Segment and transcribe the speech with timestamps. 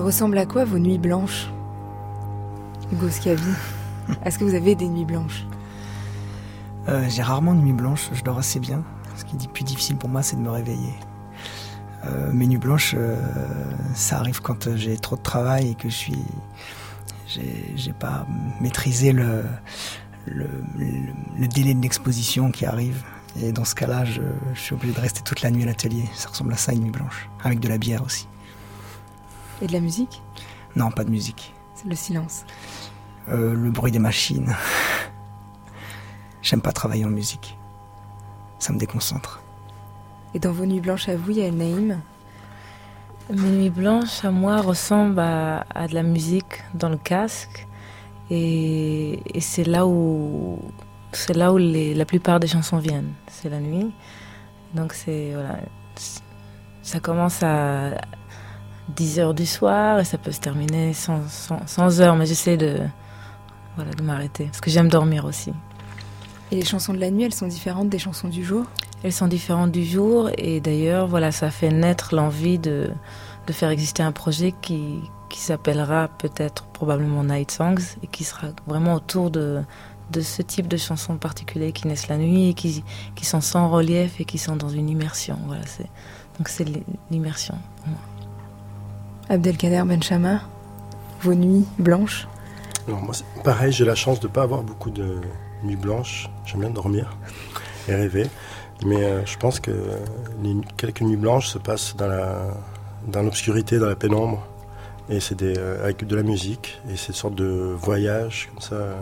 [0.00, 1.52] Elles ressemblent à quoi vos nuits blanches?
[2.90, 5.44] Hugo est-ce que vous avez des nuits blanches?
[6.88, 8.82] Euh, J'ai rarement de nuits blanches, je dors assez bien.
[9.14, 10.94] Ce qui est plus difficile pour moi, c'est de me réveiller.
[12.06, 13.14] Euh, mes nuits blanches, euh,
[13.94, 16.24] ça arrive quand j'ai trop de travail et que je suis.
[17.26, 18.26] J'ai pas
[18.58, 19.44] maîtrisé le,
[21.36, 23.04] délai de l'exposition qui arrive.
[23.38, 24.22] Et dans ce cas-là, je,
[24.54, 26.04] je, suis obligé de rester toute la nuit à l'atelier.
[26.14, 27.28] Ça ressemble à ça, une nuit blanche.
[27.44, 28.29] Avec de la bière aussi.
[29.60, 30.22] Et de la musique
[30.76, 31.54] Non, pas de musique.
[31.74, 32.44] C'est le silence.
[33.28, 34.54] Euh, le bruit des machines.
[36.42, 37.56] J'aime pas travailler en musique.
[38.58, 39.42] Ça me déconcentre.
[40.34, 42.00] Et dans vos nuits blanches à vous, il y a Naïm
[43.30, 47.66] Mes nuits blanches à moi ressemblent à, à de la musique dans le casque.
[48.30, 50.58] Et, et c'est là où,
[51.12, 53.12] c'est là où les, la plupart des chansons viennent.
[53.26, 53.92] C'est la nuit.
[54.74, 55.58] Donc c'est voilà,
[56.82, 57.90] ça commence à
[58.90, 62.56] 10 heures du soir et ça peut se terminer sans, sans, sans heures, mais j'essaie
[62.56, 62.78] de,
[63.76, 65.52] voilà, de m'arrêter parce que j'aime dormir aussi.
[66.50, 68.64] Et les chansons de la nuit, elles sont différentes des chansons du jour?
[69.02, 72.90] Elles sont différentes du jour et d'ailleurs, voilà, ça fait naître l'envie de,
[73.46, 78.48] de faire exister un projet qui, qui s'appellera peut-être probablement Night Songs et qui sera
[78.66, 79.62] vraiment autour de,
[80.10, 83.70] de ce type de chansons particulières qui naissent la nuit et qui, qui sont sans
[83.70, 85.38] relief et qui sont dans une immersion.
[85.46, 85.88] Voilà, c'est,
[86.38, 86.66] donc c'est
[87.10, 88.00] l'immersion pour moi.
[89.30, 90.40] Abdelkader Benchama,
[91.22, 92.26] vos nuits blanches
[92.88, 93.14] Alors moi,
[93.44, 95.20] pareil, j'ai la chance de ne pas avoir beaucoup de
[95.62, 96.28] nuits blanches.
[96.44, 97.16] J'aime bien dormir
[97.86, 98.26] et rêver.
[98.84, 99.70] Mais euh, je pense que
[100.42, 102.40] les, quelques nuits blanches se passent dans, la,
[103.06, 104.44] dans l'obscurité, dans la pénombre.
[105.08, 106.80] Et c'est des, euh, avec de la musique.
[106.90, 108.96] Et c'est une sorte de voyage comme ça,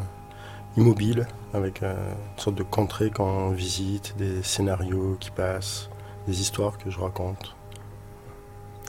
[0.76, 1.94] immobile, avec euh,
[2.36, 5.88] une sorte de contrée qu'on visite, des scénarios qui passent,
[6.26, 7.56] des histoires que je raconte.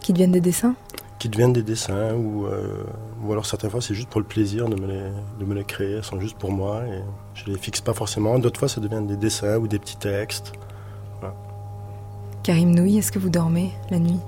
[0.02, 0.76] Qui deviennent des dessins?
[1.20, 2.84] Qui deviennent des dessins ou, euh,
[3.22, 5.66] ou alors certaines fois c'est juste pour le plaisir de me les, de me les
[5.66, 7.04] créer, elles sont juste pour moi et
[7.34, 8.40] je les fixe pas forcément.
[8.40, 10.54] D'autres fois ça devient des dessins ou des petits textes.
[11.20, 11.36] Voilà.
[12.42, 14.20] Karim Nouy, est-ce que vous dormez la nuit?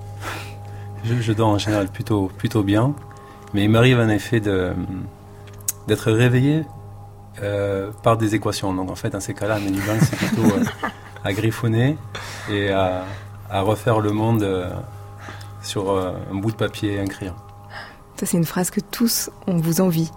[1.04, 2.94] Je, je, dors en général plutôt, plutôt bien,
[3.54, 4.72] mais il m'arrive en effet de,
[5.88, 6.64] d'être réveillé
[7.42, 8.74] euh, par des équations.
[8.74, 10.62] Donc en fait dans ces cas-là, mes nuits c'est plutôt euh,
[11.24, 11.96] à griffonner
[12.50, 13.04] et à,
[13.50, 14.42] à refaire le monde
[15.62, 17.34] sur euh, un bout de papier et un crayon.
[18.16, 20.10] Ça, c'est une phrase que tous on vous envie.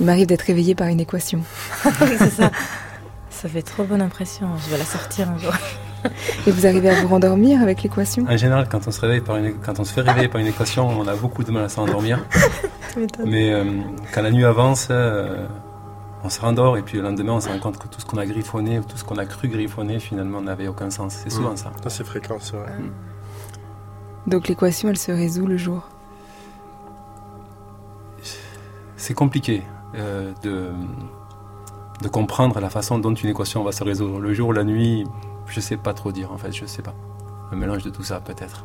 [0.00, 1.40] Il m'arrive d'être réveillé par une équation.
[2.18, 2.50] c'est ça.
[3.30, 4.48] Ça fait trop bonne impression.
[4.64, 5.52] Je vais la sortir un jour.
[6.46, 8.26] Et vous arrivez à vous rendormir avec l'équation?
[8.28, 10.46] En général, quand on, se réveille par une, quand on se fait réveiller par une
[10.46, 12.24] équation, on a beaucoup de mal à s'endormir.
[13.24, 13.64] Mais euh,
[14.12, 15.46] quand la nuit avance, euh,
[16.22, 18.18] on se rendort et puis le lendemain, on se rend compte que tout ce qu'on
[18.18, 21.14] a griffonné ou tout ce qu'on a cru griffonner, finalement, n'avait aucun sens.
[21.22, 21.58] C'est souvent mmh.
[21.58, 21.72] ça.
[21.82, 22.72] Ça, c'est fréquent, c'est vrai.
[22.78, 22.90] Mmh.
[24.26, 25.88] Donc l'équation, elle se résout le jour
[28.96, 29.62] C'est compliqué
[29.96, 34.18] euh, de, comprendre la façon dont une équation va se résoudre.
[34.18, 35.04] Le jour, la nuit,
[35.46, 36.94] je sais pas trop dire en fait, je sais pas.
[37.52, 38.64] Un mélange de tout ça peut-être.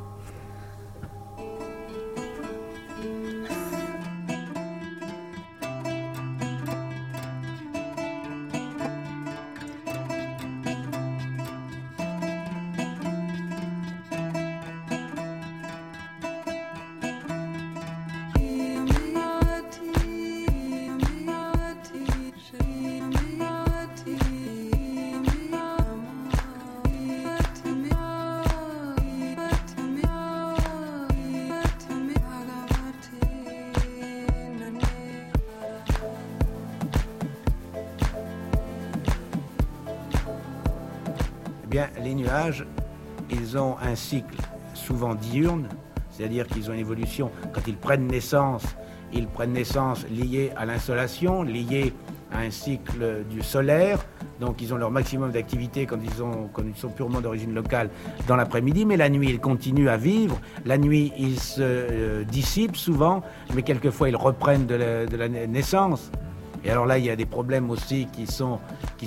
[42.10, 42.66] Les nuages,
[43.30, 44.38] ils ont un cycle
[44.74, 45.68] souvent diurne,
[46.10, 47.30] c'est-à-dire qu'ils ont une évolution.
[47.54, 48.64] Quand ils prennent naissance,
[49.14, 51.94] ils prennent naissance liés à l'insolation, liés
[52.32, 54.00] à un cycle du solaire.
[54.40, 57.92] Donc ils ont leur maximum d'activité quand, ils sont purement d'origine locale
[58.28, 60.40] dans l'après-midi, mais la nuit ils continuent à vivre.
[60.66, 63.22] La nuit ils se euh, dissipent souvent,
[63.54, 66.10] mais quelquefois ils reprennent de la naissance.
[66.64, 68.26] Et alors là, il y a des problèmes aussi qui,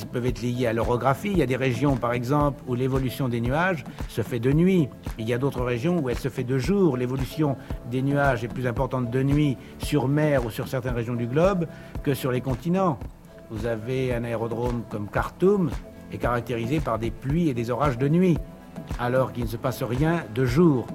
[0.07, 1.31] peuvent être liés à l'orographie.
[1.31, 4.89] Il y a des régions, par exemple, où l'évolution des nuages se fait de nuit.
[5.19, 6.97] Il y a d'autres régions où elle se fait de jour.
[6.97, 7.57] L'évolution
[7.91, 11.67] des nuages est plus importante de nuit sur mer ou sur certaines régions du globe
[12.03, 12.99] que sur les continents.
[13.51, 15.71] Vous avez un aérodrome comme Khartoum
[16.11, 18.39] est caractérisé par des pluies et des orages de nuit,
[18.99, 20.87] alors qu'il ne se passe rien de jour.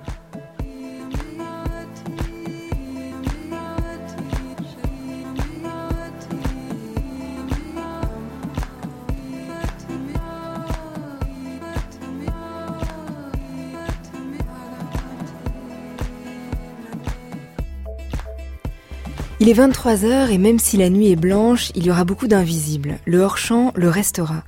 [19.47, 22.97] Il est 23h et même si la nuit est blanche, il y aura beaucoup d'invisibles.
[23.05, 24.43] Le hors-champ le restera.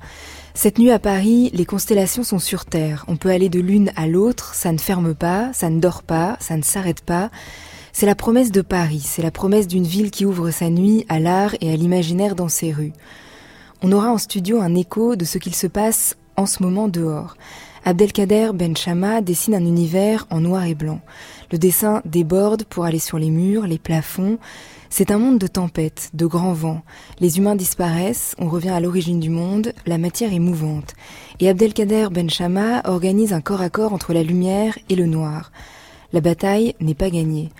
[0.52, 3.06] Cette nuit à Paris, les constellations sont sur Terre.
[3.08, 6.36] On peut aller de l'une à l'autre, ça ne ferme pas, ça ne dort pas,
[6.38, 7.30] ça ne s'arrête pas.
[7.94, 11.18] C'est la promesse de Paris, c'est la promesse d'une ville qui ouvre sa nuit à
[11.18, 12.92] l'art et à l'imaginaire dans ses rues.
[13.80, 17.38] On aura en studio un écho de ce qu'il se passe en ce moment dehors.
[17.86, 21.00] Abdelkader Benchama dessine un univers en noir et blanc.
[21.50, 24.38] Le dessin déborde pour aller sur les murs, les plafonds.
[24.92, 26.82] C'est un monde de tempêtes, de grands vents.
[27.20, 30.94] Les humains disparaissent, on revient à l'origine du monde, la matière est mouvante.
[31.38, 35.52] Et Abdelkader Benchama organise un corps à corps entre la lumière et le noir.
[36.12, 37.50] La bataille n'est pas gagnée.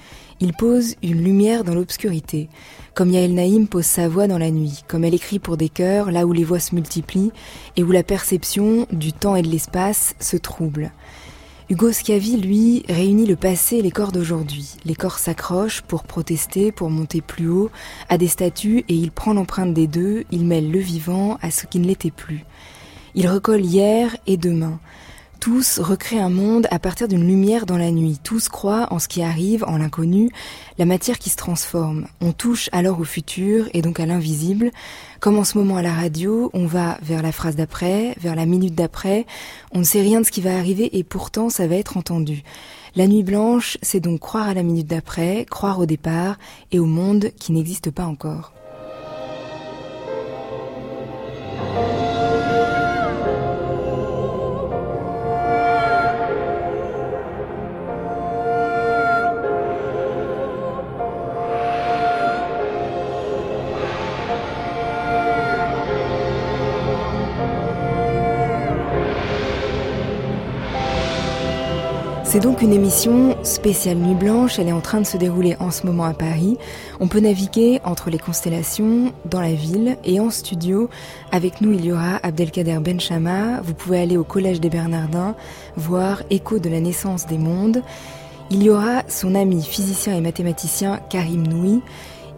[0.40, 2.48] Il pose une lumière dans l'obscurité,
[2.94, 6.10] comme Yael Naïm pose sa voix dans la nuit, comme elle écrit pour des cœurs
[6.10, 7.30] là où les voix se multiplient
[7.76, 10.90] et où la perception du temps et de l'espace se trouble.
[11.70, 14.74] Hugo Scavi, lui, réunit le passé et les corps d'aujourd'hui.
[14.84, 17.70] Les corps s'accrochent pour protester, pour monter plus haut,
[18.08, 21.66] à des statues, et il prend l'empreinte des deux, il mêle le vivant à ce
[21.66, 22.44] qui ne l'était plus.
[23.14, 24.80] Il recolle hier et demain.
[25.40, 28.18] Tous recréent un monde à partir d'une lumière dans la nuit.
[28.22, 30.30] Tous croient en ce qui arrive, en l'inconnu,
[30.76, 32.06] la matière qui se transforme.
[32.20, 34.70] On touche alors au futur et donc à l'invisible.
[35.18, 38.44] Comme en ce moment à la radio, on va vers la phrase d'après, vers la
[38.44, 39.24] minute d'après.
[39.72, 42.42] On ne sait rien de ce qui va arriver et pourtant ça va être entendu.
[42.94, 46.36] La nuit blanche, c'est donc croire à la minute d'après, croire au départ
[46.70, 48.52] et au monde qui n'existe pas encore.
[72.32, 75.72] C'est donc une émission spéciale Nuit Blanche, elle est en train de se dérouler en
[75.72, 76.58] ce moment à Paris.
[77.00, 80.88] On peut naviguer entre les constellations, dans la ville et en studio.
[81.32, 83.60] Avec nous, il y aura Abdelkader Benchama.
[83.62, 85.34] Vous pouvez aller au Collège des Bernardins,
[85.76, 87.82] voir Écho de la naissance des mondes.
[88.52, 91.82] Il y aura son ami physicien et mathématicien Karim Noui.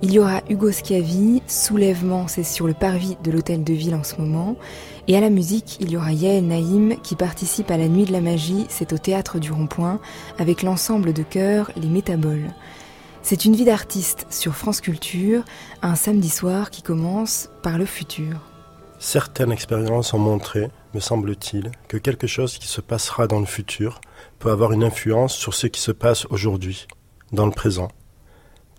[0.05, 4.03] Il y aura Hugo Schiavi, Soulèvement, c'est sur le parvis de l'hôtel de ville en
[4.03, 4.57] ce moment.
[5.07, 8.11] Et à la musique, il y aura Yael Naïm qui participe à la Nuit de
[8.11, 10.01] la Magie, c'est au théâtre du Rond-Point,
[10.41, 12.51] avec l'ensemble de chœurs Les Métaboles.
[13.23, 15.45] C'est une vie d'artiste sur France Culture,
[15.83, 18.41] un samedi soir qui commence par le futur.
[18.99, 24.01] Certaines expériences ont montré, me semble-t-il, que quelque chose qui se passera dans le futur
[24.41, 26.89] peut avoir une influence sur ce qui se passe aujourd'hui,
[27.31, 27.89] dans le présent.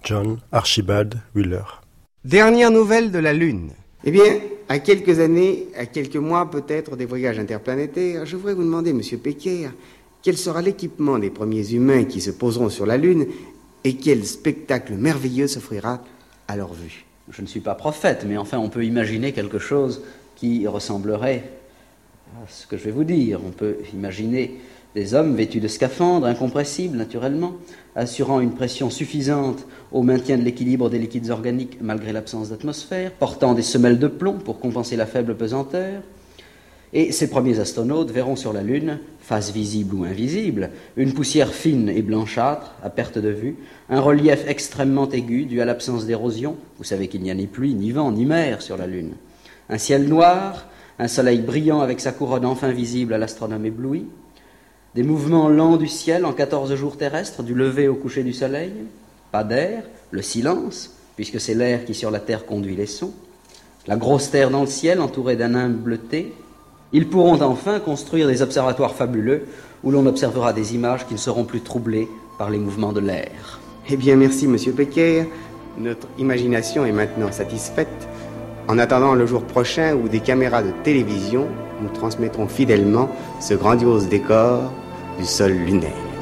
[0.04, 1.64] John Archibald Wheeler.
[2.26, 3.72] Dernière nouvelle de la Lune.
[4.04, 8.64] Eh bien, à quelques années, à quelques mois peut-être des voyages interplanétaires, je voudrais vous
[8.64, 9.70] demander, monsieur Pecker,
[10.22, 13.28] quel sera l'équipement des premiers humains qui se poseront sur la Lune
[13.86, 16.02] et quel spectacle merveilleux s'offrira
[16.50, 17.06] à leur vue?
[17.30, 20.04] Je ne suis pas prophète, mais enfin on peut imaginer quelque chose
[20.36, 21.44] qui ressemblerait
[22.36, 23.40] à ce que je vais vous dire.
[23.46, 24.60] On peut imaginer
[24.96, 27.54] des hommes vêtus de scaphandres incompressibles, naturellement,
[27.96, 33.54] assurant une pression suffisante au maintien de l'équilibre des liquides organiques malgré l'absence d'atmosphère, portant
[33.54, 36.02] des semelles de plomb pour compenser la faible pesanteur.
[36.96, 41.90] Et ces premiers astronautes verront sur la Lune, face visible ou invisible, une poussière fine
[41.90, 43.58] et blanchâtre, à perte de vue,
[43.90, 47.74] un relief extrêmement aigu dû à l'absence d'érosion, vous savez qu'il n'y a ni pluie,
[47.74, 49.14] ni vent, ni mer sur la Lune,
[49.70, 50.68] un ciel noir,
[51.00, 54.06] un soleil brillant avec sa couronne enfin visible à l'astronome ébloui,
[54.96, 58.74] des mouvements lents du ciel en 14 jours terrestres, du lever au coucher du soleil,
[59.32, 63.14] pas d'air, le silence, puisque c'est l'air qui sur la terre conduit les sons,
[63.88, 66.34] la grosse terre dans le ciel entourée d'un nimbe bleuté.
[66.94, 69.46] Ils pourront enfin construire des observatoires fabuleux
[69.84, 72.08] où l'on observera des images qui ne seront plus troublées
[72.38, 73.60] par les mouvements de l'air.
[73.90, 75.26] Eh bien, merci, monsieur Pecker.
[75.78, 78.08] Notre imagination est maintenant satisfaite.
[78.68, 81.48] En attendant le jour prochain où des caméras de télévision
[81.82, 83.10] nous transmettront fidèlement
[83.42, 84.72] ce grandiose décor
[85.18, 86.13] du sol lunaire.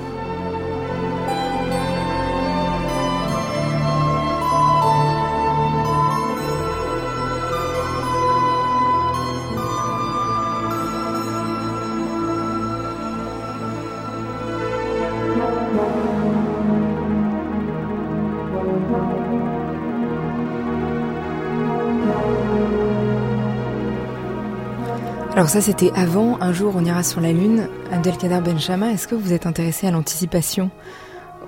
[25.41, 27.67] Alors ça c'était avant, un jour on ira sur la Lune.
[27.91, 30.69] Abdelkader Benchama, est-ce que vous êtes intéressé à l'anticipation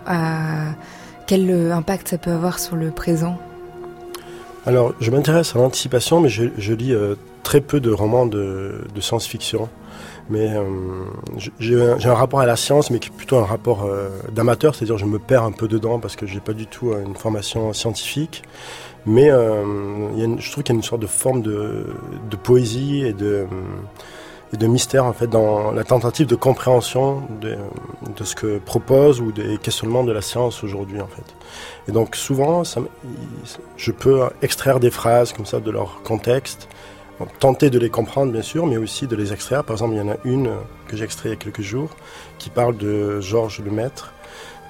[0.07, 0.73] à
[1.27, 3.37] Quel euh, impact ça peut avoir sur le présent?
[4.65, 9.69] Alors je m'intéresse à l'anticipation mais je, lis euh, très peu de romans de science-fiction.
[10.29, 10.51] Mais
[11.59, 13.89] j'ai un, rapport à la science, mais qui est plutôt un rapport
[14.31, 17.15] d'amateur, c'est-à-dire je me perds un peu dedans parce que j'ai pas du tout une
[17.15, 18.43] formation scientifique.
[19.05, 21.85] Mais je trouve qu'il y a une sorte de forme de,
[22.41, 23.47] poésie et de
[24.67, 27.57] mystère en fait dans la tentative de compréhension de,
[28.23, 31.25] ce que propose ou des questionnements de la science aujourd'hui en fait.
[31.87, 32.63] Et donc souvent,
[33.77, 36.69] je peux extraire des phrases comme ça de leur contexte,
[37.39, 39.63] tenter de les comprendre bien sûr, mais aussi de les extraire.
[39.63, 40.51] Par exemple, il y en a une
[40.87, 41.89] que j'ai extraite il y a quelques jours
[42.39, 44.13] qui parle de Georges Lemaître.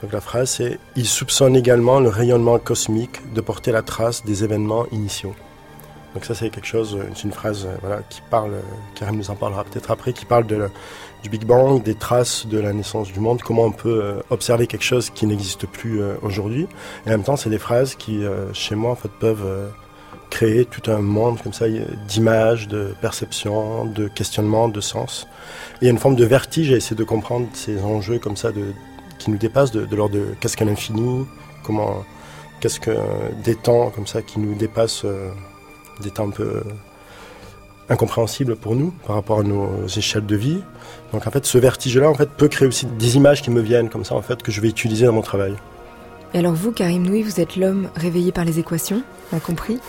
[0.02, 4.44] Donc la phrase c'est Il soupçonne également le rayonnement cosmique de porter la trace des
[4.44, 5.34] événements initiaux.
[6.14, 8.52] Donc ça c'est quelque chose, c'est une phrase euh, voilà, qui parle,
[8.94, 10.70] Karim nous en parlera peut-être après, qui parle de,
[11.24, 14.68] du Big Bang, des traces de la naissance du monde, comment on peut euh, observer
[14.68, 16.68] quelque chose qui n'existe plus euh, aujourd'hui.
[17.06, 18.24] Et en même temps c'est des phrases qui
[18.54, 19.72] chez moi en fait peuvent
[20.34, 21.66] créer tout un monde comme ça
[22.08, 25.28] d'images, de perceptions, de questionnements, de sens.
[25.80, 28.50] Il y a une forme de vertige à essayer de comprendre ces enjeux comme ça
[29.20, 31.28] qui nous dépassent, de, l'ordre de qu'est-ce qu'un infini,
[31.62, 32.04] comment,
[32.60, 32.98] qu'est-ce que
[33.44, 35.06] des temps comme ça qui nous dépassent
[36.02, 36.64] des temps un peu euh,
[37.90, 40.62] incompréhensibles pour nous par rapport à nos échelles de vie.
[41.12, 43.90] Donc en fait, ce vertige-là en fait peut créer aussi des images qui me viennent
[43.90, 45.54] comme ça en fait que je vais utiliser dans mon travail.
[46.34, 49.80] Et alors vous, Karim Noui, vous êtes l'homme réveillé par les équations, on a compris.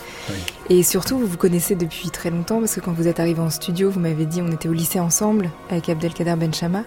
[0.69, 3.49] Et surtout, vous vous connaissez depuis très longtemps parce que quand vous êtes arrivé en
[3.49, 6.83] studio, vous m'avez dit on était au lycée ensemble avec Abdelkader Benchama.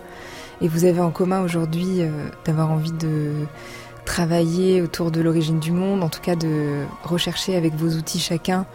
[0.60, 2.10] Et vous avez en commun aujourd'hui euh,
[2.44, 3.32] d'avoir envie de
[4.04, 8.66] travailler autour de l'origine du monde, en tout cas de rechercher avec vos outils chacun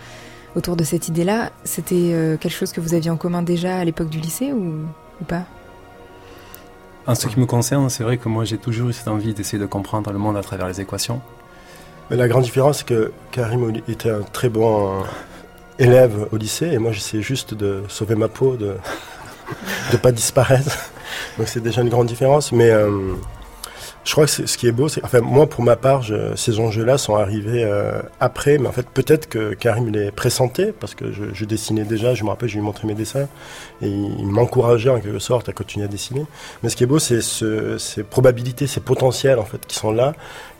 [0.55, 1.51] autour de cette idée-là.
[1.63, 4.85] C'était euh, quelque chose que vous aviez en commun déjà à l'époque du lycée ou,
[5.27, 5.45] pas?
[7.05, 9.59] En ce qui me concerne, c'est vrai que moi j'ai toujours eu cette envie d'essayer
[9.59, 11.21] de comprendre le monde à travers les équations.
[12.09, 15.03] La grande différence, c'est que Karim était un très bon
[15.79, 18.77] élève au lycée et moi j'essayais juste de sauver ma peau, de
[19.91, 20.91] ne pas disparaître.
[21.37, 22.53] Donc c'est déjà une grande différence.
[22.53, 23.15] Mais euh,
[24.03, 26.03] je crois que ce qui est beau, c'est enfin moi pour ma part,
[26.35, 30.93] ces enjeux-là sont arrivés euh, après, mais en fait peut-être que Karim les pressentait parce
[30.93, 32.13] que je, dessinais déjà.
[32.13, 33.27] Je me rappelle, je lui montrais mes dessins
[33.81, 36.25] et il, m'encourageait en quelque sorte à continuer à dessiner.
[36.61, 39.91] Mais ce qui est beau, c'est ce, ces probabilités, ces potentiels en fait qui sont
[39.91, 40.13] là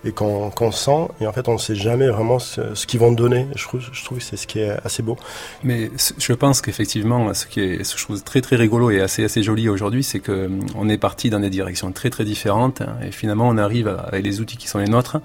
[0.06, 3.48] et qu'on sent et en fait on ne sait jamais vraiment ce, qu'ils vont donner.
[3.56, 5.18] Je trouve, je trouve que c'est ce qui est assez beau.
[5.64, 9.02] Mais je pense qu'effectivement, ce qui est, ce que je trouve très très rigolo et
[9.02, 12.82] assez assez joli aujourd'hui, c'est que on est parti dans des directions très très différentes
[13.06, 15.18] et finalement on arrive avec les outils qui sont les nôtres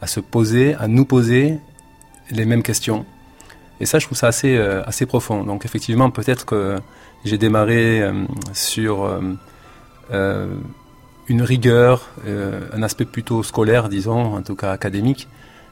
[0.00, 1.58] à se poser, à nous poser
[2.30, 3.04] les mêmes questions.
[3.80, 5.44] Et ça, je trouve ça assez euh, assez profond.
[5.44, 6.76] Donc effectivement, peut-être que
[7.24, 8.12] j'ai démarré euh,
[8.52, 9.04] sur
[10.12, 10.46] euh,
[11.32, 15.28] une rigueur, euh, un aspect plutôt scolaire, disons, en tout cas académique,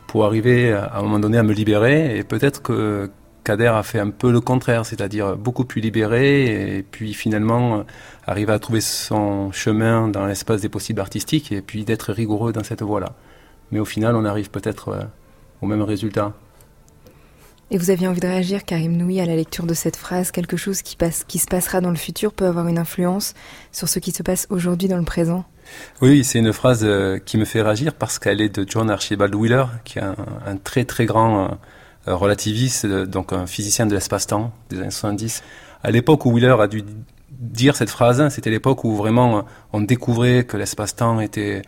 [0.07, 2.17] pour arriver à, un moment donné à me libérer.
[2.17, 3.11] Et peut-être que
[3.45, 7.85] Kader a fait un peu le contraire, c'est-à-dire beaucoup plus libéré, et puis finalement
[8.26, 12.64] arriver à trouver son chemin dans l'espace des possibles artistiques, et puis d'être rigoureux dans
[12.64, 13.12] cette voie-là.
[13.71, 15.02] Mais au final, on arrive peut-être euh,
[15.61, 16.33] au même résultat.
[17.73, 20.57] Et vous aviez envie de réagir, Karim Noui, à la lecture de cette phrase Quelque
[20.57, 20.97] chose qui,
[21.39, 23.35] se passera dans le futur peut avoir une influence
[23.71, 25.45] sur ce qui se passe aujourd'hui dans le présent?
[26.03, 29.33] Oui, c'est une phrase euh, qui me fait réagir parce qu'elle est de John Archibald
[29.37, 31.59] Wheeler, qui est un, très très grand
[32.09, 35.45] euh, relativiste, euh, donc un physicien de l'espace-temps des années 70.
[35.85, 36.83] À l'époque où Wheeler a dû
[37.31, 41.62] dire cette phrase, c'était l'époque où vraiment on découvrait que l'espace-temps était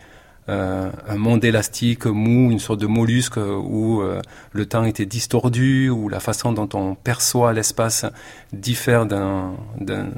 [0.49, 4.21] euh, un monde élastique, mou, une sorte de mollusque où euh,
[4.51, 8.05] le temps était distordu, où la façon dont on perçoit l'espace
[8.51, 9.55] diffère d'un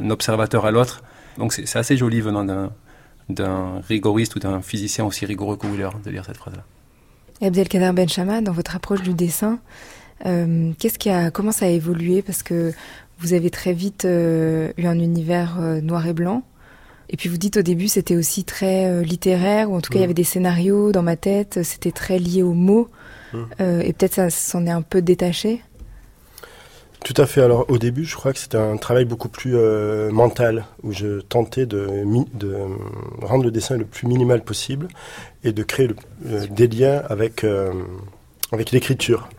[0.10, 1.04] observateur à l'autre.
[1.38, 2.70] Donc c'est assez joli venant
[3.30, 6.64] d'un rigoriste ou d'un physicien aussi rigoureux que Wheeler de lire cette phrase-là.
[7.46, 9.60] Abdelkader Benchama, dans votre approche du dessin,
[10.26, 12.22] euh, qu'est-ce qui a, comment ça a évolué?
[12.22, 12.72] Parce que
[13.20, 16.44] vous avez très vite eu un univers noir et blanc.
[17.10, 20.00] Et puis vous dites au début c'était aussi très euh, littéraire, ou en tout cas
[20.00, 22.90] il y avait des scénarios dans ma tête, c'était très lié aux mots,
[23.60, 25.62] euh, et peut-être ça s'en est un peu détaché?
[27.04, 27.42] Tout à fait.
[27.42, 31.22] Alors au début je crois que c'était un travail beaucoup plus euh, mental, où je
[31.22, 32.56] tentais de, de,
[33.22, 34.88] rendre le dessin le plus minimal possible
[35.44, 35.90] et de créer
[36.22, 37.46] des liens avec,
[38.52, 39.30] avec l'écriture.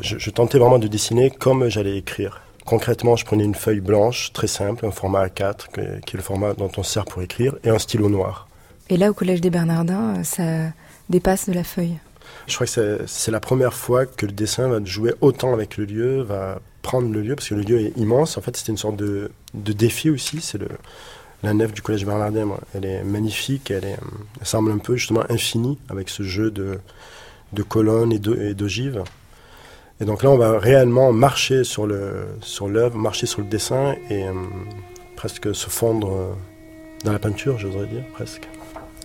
[0.00, 2.42] Je, je tentais vraiment de dessiner comme j'allais écrire.
[2.64, 6.54] Concrètement, je prenais une feuille blanche, très simple, un format A4, qui est le format
[6.54, 8.48] dont on sert pour écrire, et un stylo noir.
[8.88, 10.72] Et là, au Collège des Bernardins, euh, ça
[11.08, 11.98] dépasse de la feuille
[12.46, 15.84] Je crois que c'est la première fois que le dessin va jouer autant avec le
[15.84, 18.38] lieu, va prendre le lieu, parce que le lieu est immense.
[18.38, 20.40] En fait, c'était une sorte de, défi aussi.
[20.40, 20.58] C'est
[21.42, 23.98] la nef du Collège Bernardin, elle est magnifique, elle, est,
[24.42, 26.78] semble un peu justement infinie, avec ce jeu de,
[27.52, 29.02] de colonnes et d'ogives.
[30.02, 33.94] Et donc là, on va réellement marcher sur le sur l'œuvre, marcher sur le dessin
[34.10, 34.32] et euh,
[35.14, 36.36] presque se fondre
[37.04, 38.48] dans la peinture, j'oserais dire, presque.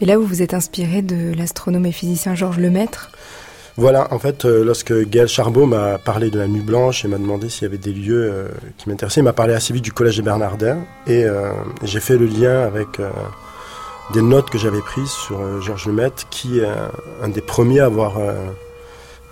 [0.02, 3.12] Et là, vous vous êtes inspiré de l'astronome et physicien Georges Lemaître?
[3.76, 7.48] Voilà, en fait, lorsque Gaël Charbot m'a parlé de la Nuit Blanche et m'a demandé
[7.48, 8.48] s'il y avait des lieux
[8.80, 11.26] qui m'intéressaient, il m'a parlé assez vite du Collège des Bernardins et
[11.84, 12.88] j'ai fait le lien avec
[14.14, 16.68] des notes que j'avais prises sur Georges Lemaître, qui est
[17.22, 18.20] un des premiers à avoir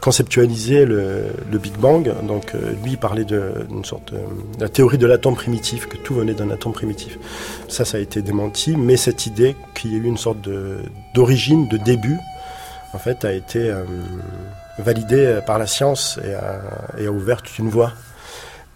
[0.05, 2.13] conceptualiser le, Big Bang.
[2.27, 4.19] Donc euh, lui il parlait d'une sorte de
[4.59, 7.17] la théorie de l'atome primitif, que tout venait d'un atome primitif.
[7.69, 10.47] Ça, ça a été démenti, mais cette idée qu'il y ait eu une sorte
[11.15, 12.19] d'origine, de, début,
[12.93, 13.83] en fait, a été euh,
[14.77, 17.91] validée par la science et a, ouvert toute une voie.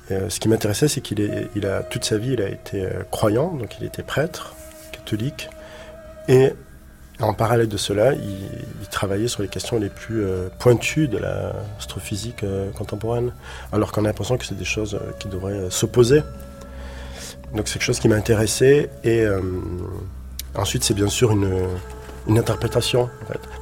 [0.09, 3.53] Euh, ce qui m'intéressait, c'est qu'il il a toute sa vie, il a été croyant,
[3.53, 4.55] donc il était prêtre
[4.91, 5.51] catholique,
[6.27, 6.53] et
[7.21, 12.43] en parallèle de cela, il, travaillait sur les questions les plus euh, pointues de l'astrophysique
[12.43, 13.33] euh, contemporaine,
[13.71, 16.23] alors qu'on a l'impression que c'est des choses euh, qui devraient s'opposer.
[17.53, 18.89] Donc c'est quelque chose qui m'a intéressé.
[19.03, 19.25] Et
[20.55, 21.67] ensuite, c'est bien sûr une,
[22.37, 23.09] interprétation.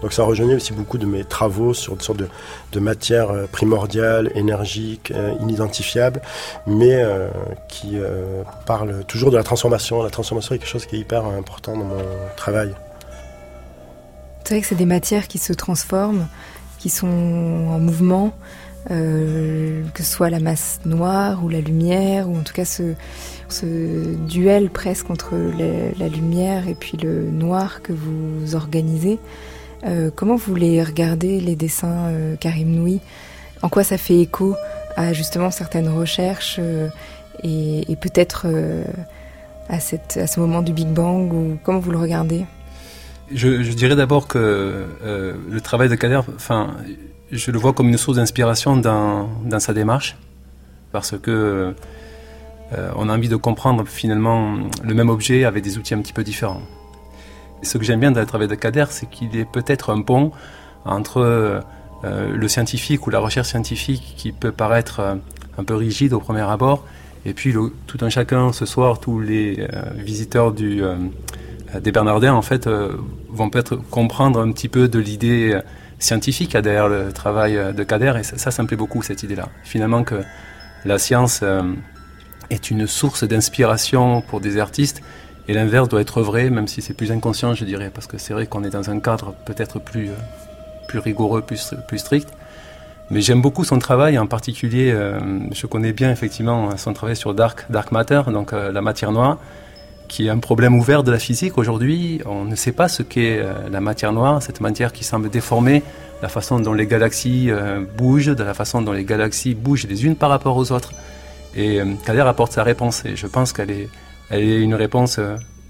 [0.01, 5.13] Donc ça rejoignait aussi beaucoup de mes travaux sur une sorte de matière primordiale, énergique,
[5.39, 6.21] inidentifiable,
[6.65, 7.01] mais
[7.69, 7.97] qui
[8.65, 10.03] parle toujours de la transformation.
[10.03, 12.01] La transformation est quelque chose qui est hyper important dans mon
[12.35, 12.75] travail.
[14.47, 16.25] C'est vrai que c'est des matières qui se transforment,
[16.79, 18.31] qui sont en mouvement,
[18.91, 22.95] euh, que ce soit la masse noire ou la lumière, ou en tout cas ce,
[24.25, 25.35] duel presque entre
[25.99, 29.19] la, lumière et puis le noir que vous organisez.
[29.85, 33.01] Euh, comment vous les regardez, les dessins euh, Karim Noui?
[33.63, 34.55] En quoi ça fait écho
[34.95, 36.57] à justement certaines recherches
[37.43, 38.47] et, peut-être
[39.67, 39.79] à, à
[40.27, 42.45] ce moment du Big Bang ou comment vous le regardez?
[43.33, 46.75] Je, dirais d'abord que euh, le travail de Kader, enfin,
[47.31, 50.17] je le vois comme une source d'inspiration dans, sa démarche,
[50.91, 51.73] parce que
[52.73, 56.13] euh, on a envie de comprendre finalement le même objet avec des outils un petit
[56.13, 56.61] peu différents.
[57.63, 60.31] Ce que j'aime bien dans le travail de Kader, c'est qu'il est peut-être un pont
[60.85, 61.61] entre euh,
[62.03, 65.17] le scientifique ou la recherche scientifique qui peut paraître
[65.57, 66.85] un peu rigide au premier abord,
[67.25, 67.53] et puis
[67.87, 70.81] tout un chacun ce soir, tous les visiteurs du
[71.81, 72.69] des Bernardins, en fait,
[73.37, 75.61] vont peut-être comprendre un petit peu de l'idée euh,
[75.99, 79.49] scientifique derrière le travail de Kader, et ça, ça me plaît beaucoup, cette idée-là.
[79.63, 80.21] Finalement, que
[80.85, 81.43] la science
[82.51, 85.01] est une source d'inspiration pour des artistes,
[85.47, 88.33] et l'inverse doit être vrai, même si c'est plus inconscient, je dirais, parce que c'est
[88.33, 90.09] vrai qu'on est dans un cadre peut-être plus,
[90.87, 92.29] plus rigoureux, plus, plus strict.
[93.09, 94.95] Mais j'aime beaucoup son travail, en particulier,
[95.51, 99.39] je connais bien effectivement son travail sur Dark, Dark Matter, donc la matière noire
[100.07, 102.21] qui est un problème ouvert de la physique aujourd'hui.
[102.25, 105.83] On ne sait pas ce qu'est euh, la matière noire, cette matière qui semble déformer
[106.21, 110.05] la façon dont les galaxies euh, bougent, de la façon dont les galaxies bougent les
[110.05, 110.93] unes par rapport aux autres.
[111.55, 113.89] Et euh, Kader apporte sa réponse, et je pense qu'elle est,
[114.29, 115.19] elle est une réponse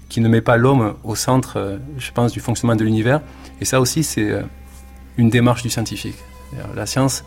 [0.08, 3.20] qui ne met pas l'homme au centre, je pense, du fonctionnement de l'univers.
[3.60, 4.32] Et ça aussi, c'est
[5.16, 6.16] une démarche du scientifique.
[6.74, 7.24] La science,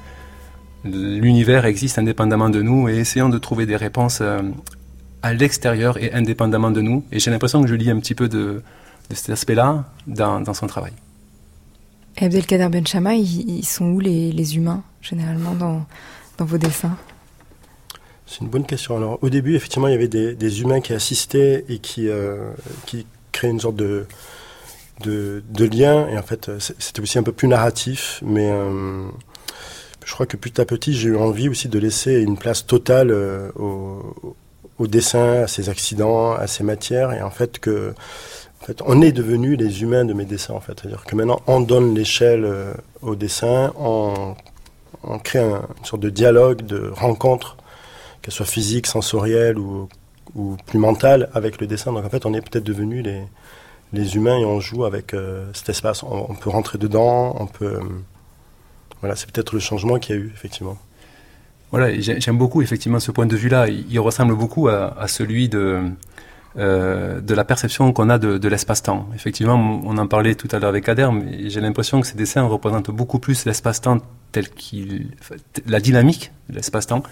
[0.83, 4.21] l'univers existe indépendamment de nous, et essayons de trouver des réponses
[5.21, 7.03] à l'extérieur et indépendamment de nous.
[7.11, 8.61] Et j'ai l'impression que je lis un petit peu de,
[9.11, 10.93] cet aspect-là dans, son travail.
[12.17, 15.85] Et Abdelkader Benchama, ils, sont où les, humains, généralement, dans,
[16.37, 16.97] dans vos dessins?
[18.25, 18.95] C'est une bonne question.
[18.95, 22.51] Alors, au début, effectivement, il y avait des, humains qui assistaient et qui, euh,
[22.85, 24.07] qui créaient une sorte de,
[25.03, 26.07] de, lien.
[26.07, 28.49] Et en fait, c'était aussi un peu plus narratif, mais.
[28.51, 29.07] Euh,
[30.05, 33.11] je crois que petit à petit, j'ai eu envie aussi de laisser une place totale
[33.11, 34.35] euh, au,
[34.81, 37.93] au dessin, à ces accidents, à ces matières, et en fait que
[38.61, 40.79] en fait, on est devenu les humains de mes dessins, en fait.
[40.79, 44.35] C'est-à-dire que maintenant, on donne l'échelle euh, au dessin, on,
[45.23, 47.57] crée un, une sorte de dialogue, de rencontre,
[48.21, 49.89] qu'elle soit physique, sensorielle ou,
[50.35, 51.91] ou, plus mentale, avec le dessin.
[51.91, 53.23] Donc en fait, on est peut-être devenus les,
[53.93, 56.03] les humains et on joue avec euh, cet espace.
[56.03, 57.65] On, peut rentrer dedans, on peut...
[57.65, 57.79] Euh,
[58.99, 60.77] voilà, c'est peut-être le changement qu'il y a eu, effectivement.
[61.71, 63.67] Voilà, j'aime beaucoup effectivement ce point de vue-là.
[63.69, 65.79] Il, ressemble beaucoup à, celui de,
[66.57, 69.07] euh, de la perception qu'on a de, l'espace-temps.
[69.15, 72.43] Effectivement, on en parlait tout à l'heure avec Kader, mais j'ai l'impression que ces dessins
[72.43, 73.99] représentent beaucoup plus l'espace-temps
[74.33, 75.11] tel qu'il,
[75.65, 77.03] la dynamique de l'espace-temps,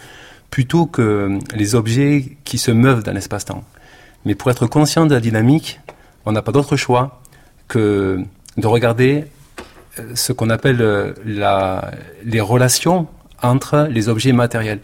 [0.52, 3.64] plutôt que les objets qui se meuvent dans l'espace-temps.
[4.26, 5.80] Mais pour être conscient de la dynamique,
[6.26, 7.22] on n'a pas d'autre choix
[7.70, 8.20] que
[8.58, 9.26] de regarder
[10.00, 11.92] euh, ce qu'on appelle euh, la,
[12.26, 13.08] les relations
[13.42, 14.82] entre les objets matériels.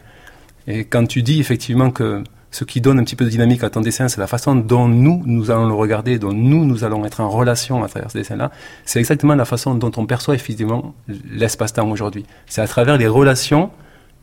[0.68, 2.24] Et quand tu dis effectivement que
[2.56, 4.88] ce qui donne un petit peu de dynamique à ton dessin, c'est la façon dont
[4.88, 8.18] nous, nous allons le regarder, dont nous, nous allons être en relation à travers ce
[8.18, 8.50] dessin-là,
[8.86, 10.96] c'est exactement la façon dont on perçoit effectivement
[11.30, 12.26] l'espace-temps aujourd'hui.
[12.48, 13.72] C'est à travers les relations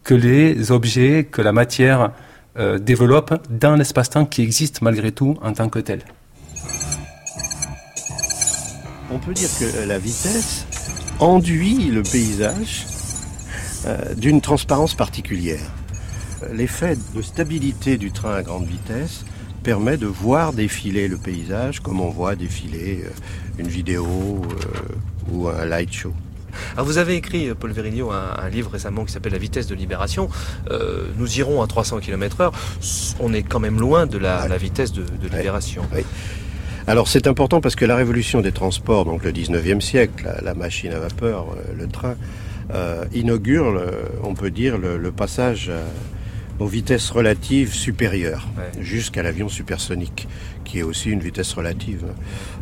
[0.02, 2.12] que les objets, que la matière
[2.58, 6.00] euh, développe dans l'espace-temps qui existe malgré tout en tant que tel.
[9.10, 10.66] On peut dire que la vitesse
[11.20, 12.86] enduit le paysage
[14.16, 15.70] d'une transparence particulière.
[16.52, 19.24] L'effet de stabilité du train à grande vitesse
[19.62, 23.04] permet de voir défiler le paysage comme on voit défiler
[23.58, 24.42] une vidéo
[25.30, 26.12] ou un light show.
[26.74, 29.74] Alors vous avez écrit, euh, Paul Virilio, un, livre récemment qui s'appelle La vitesse de
[29.74, 30.28] libération.
[30.70, 32.52] Euh, nous irons à 300 km/h.
[33.20, 35.82] On est quand même loin de la, vitesse de, libération.
[36.86, 40.92] Alors c'est important parce que la révolution des transports, donc le 19e siècle, la, machine
[40.92, 42.16] à vapeur, euh, le train,
[43.12, 43.80] inaugure,
[44.22, 45.70] on peut dire, le, passage
[46.58, 48.48] aux vitesses relatives supérieures,
[48.80, 50.26] jusqu'à l'avion supersonique
[50.64, 52.04] qui est aussi une vitesse relative.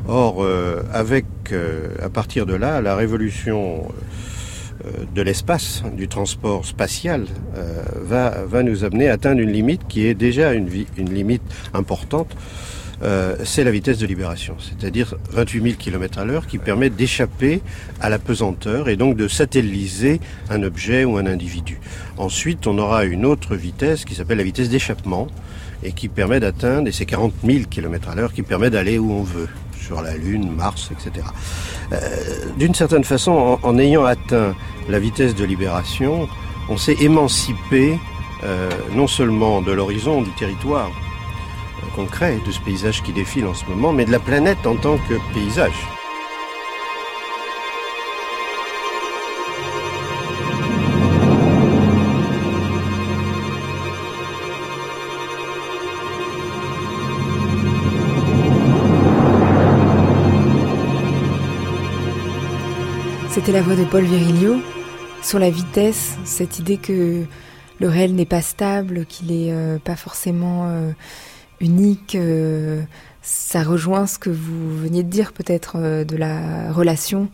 [0.09, 3.87] Or, euh, avec, euh, à partir de là, la révolution
[4.85, 7.27] euh, de l'espace, du transport spatial,
[8.03, 11.42] va, va nous amener à atteindre une limite qui est déjà une, une limite
[11.75, 12.35] importante.
[13.44, 17.62] C'est la vitesse de libération, c'est-à-dire 28 000 km à l'heure qui permet d'échapper
[18.00, 21.80] à la pesanteur et donc de satelliser un objet ou un individu.
[22.18, 25.28] Ensuite, on aura une autre vitesse qui s'appelle la vitesse d'échappement,
[25.82, 29.12] et qui permet d'atteindre, et c'est 40 000 km à l'heure, qui permet d'aller où
[29.12, 29.48] on veut,
[29.80, 31.26] sur la Lune, Mars, etc.
[31.92, 31.98] Euh,
[32.58, 34.54] D'une certaine façon, en, ayant atteint
[34.88, 36.28] la vitesse de libération,
[36.68, 37.98] on s'est émancipé
[38.44, 41.10] euh, non seulement de l'horizon du territoire euh,
[41.95, 44.97] concret, de ce paysage qui défile en ce moment, mais de la planète en tant
[44.97, 45.73] que paysage.
[63.31, 64.61] C'était la voix de Paul Virilio
[65.23, 67.25] sur la vitesse, cette idée que
[67.79, 70.90] le réel n'est pas stable, qu'il n'est euh, pas forcément euh,
[71.61, 72.14] unique.
[72.14, 72.83] Euh,
[73.23, 77.29] ça rejoint ce que vous veniez de dire peut-être de la relation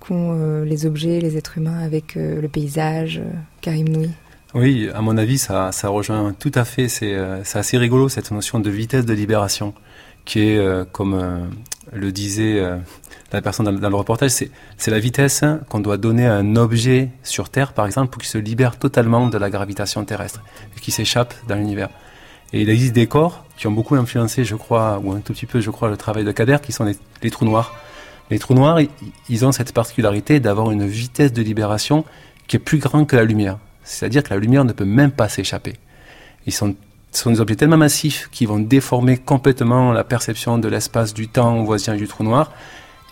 [0.00, 3.22] qu'ont les objets, les êtres humains avec le paysage,
[3.60, 4.10] Karim Noui.
[4.54, 6.88] Oui, à mon avis, ça, ça rejoint tout à fait.
[6.88, 7.14] C'est
[7.54, 9.74] assez rigolo cette notion de vitesse de libération,
[10.24, 11.48] qui est, comme
[11.92, 12.60] le disait
[13.32, 17.50] la personne dans, le reportage, c'est la vitesse qu'on doit donner à un objet sur
[17.50, 20.42] Terre, par exemple, pour qu'il se libère totalement de la gravitation terrestre
[20.76, 21.90] et qu'il s'échappe dans l'univers.
[22.52, 25.46] Et il existe des corps qui ont beaucoup influencé, je crois, ou un tout petit
[25.46, 27.74] peu, je crois, le travail de Kader, qui sont les, trous noirs.
[28.30, 28.78] Les trous noirs,
[29.28, 32.04] ils ont cette particularité d'avoir une vitesse de libération
[32.46, 33.58] qui est plus grande que la lumière.
[33.82, 35.74] C'est-à-dire que la lumière ne peut même pas s'échapper.
[36.46, 36.74] Ils sont,
[37.10, 41.58] sont des objets tellement massifs qui vont déformer complètement la perception de l'espace, du temps
[41.58, 42.52] au voisinage du trou noir,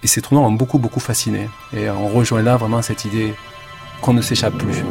[0.03, 1.49] et ces trous noirs ont beaucoup, beaucoup fasciné.
[1.77, 3.35] Et on rejoint là vraiment cette idée
[4.01, 4.85] qu'on ne s'échappe plus.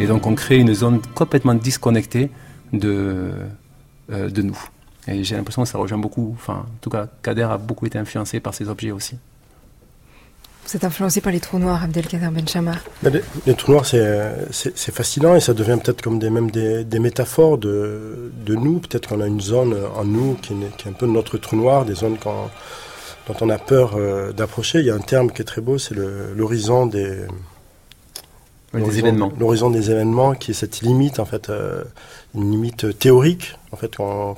[0.00, 2.30] Et donc on crée une zone complètement disconnectée
[2.72, 3.30] de,
[4.08, 4.58] de nous.
[5.08, 7.98] Et j'ai l'impression que ça rejoint beaucoup, enfin, en tout cas, Kader a beaucoup été
[7.98, 9.16] influencé par ces objets aussi.
[10.66, 15.36] Vous êtes influencé par les trous noirs, Abdelkader Benchamar les, les, trous noirs, c'est fascinant
[15.36, 18.80] et ça devient peut-être comme des, même des, des métaphores de, de nous.
[18.80, 21.54] Peut-être qu'on a une zone en nous qui est, qui est, un peu notre trou
[21.54, 22.50] noir, des zones quand
[23.26, 24.80] dont on a peur euh, d'approcher.
[24.80, 27.26] Il y a un terme qui est très beau, c'est l'horizon des.
[29.38, 31.84] L'horizon des événements, qui est cette limite, en fait, euh,
[32.34, 34.34] une limite théorique, en fait, qu'on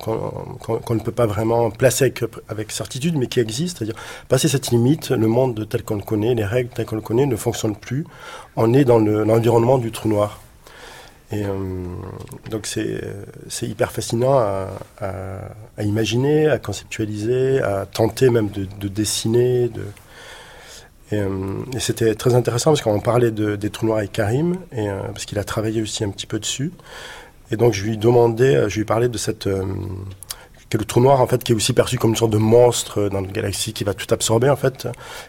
[0.90, 2.12] ne peut pas vraiment placer
[2.48, 3.78] avec, certitude, mais qui existe.
[3.78, 3.96] C'est-à-dire,
[4.28, 7.26] passer cette limite, le monde tel qu'on le connaît, les règles telles qu'on le connaît
[7.26, 8.04] ne fonctionnent plus.
[8.56, 10.40] On est dans l'environnement du trou noir.
[11.30, 11.52] Et euh,
[12.50, 14.68] donc c'est hyper fascinant à,
[15.76, 19.68] à, imaginer, à conceptualiser, à tenter même de, de dessiner.
[19.68, 19.82] De...
[21.12, 21.28] Et, euh,
[21.74, 25.24] et c'était très intéressant parce qu'on parlait de, des trous noirs avec Karim, euh, parce
[25.24, 26.72] qu'il a travaillé aussi un petit peu dessus.
[27.50, 29.48] Et donc je lui demandais, je lui parlais de cette
[30.70, 33.08] que le trou noir en fait qui est aussi perçu comme une sorte de monstre
[33.08, 34.86] dans la galaxie qui va tout absorber en fait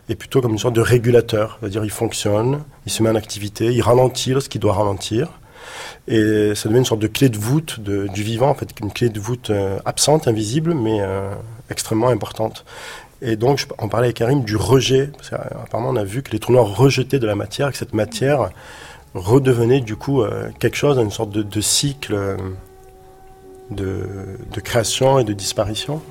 [0.10, 3.68] et plutôt comme une sorte de régulateur c'est-à-dire il fonctionne il se met en activité
[3.68, 5.40] il ralentit ce qu'il doit ralentir
[6.08, 9.10] et ça devient une sorte de clé de voûte du vivant, en fait, une clé
[9.10, 11.32] de voûte euh, absente, invisible, mais euh,
[11.70, 12.66] extrêmement importante.
[13.22, 16.40] Et donc, on parlait avec Karim du rejet, parce qu'apparemment, on a vu que les
[16.40, 18.50] trous noirs rejetaient de la matière, que cette matière
[19.14, 22.38] redevenait du coup euh, quelque chose, une sorte de, cycle
[23.72, 26.02] de, création et de disparition.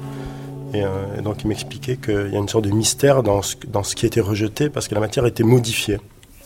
[0.75, 0.85] Et,
[1.23, 4.05] donc, il m'expliquait qu'il y a une sorte de mystère dans ce, dans ce qui
[4.05, 5.99] était rejeté, parce que la matière était modifiée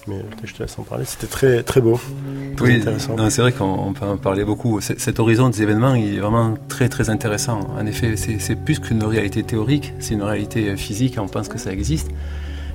[0.07, 1.05] mais je te laisse en parler.
[1.05, 2.01] C'était très, très beau.
[2.61, 3.17] oui, intéressant.
[3.31, 4.81] C'est vrai qu'on peut en parler beaucoup.
[4.81, 7.61] Cet horizon des événements il est vraiment très, très intéressant.
[7.79, 11.73] En effet, c'est plus qu'une réalité théorique, c'est une réalité physique, on pense que ça
[11.73, 12.11] existe.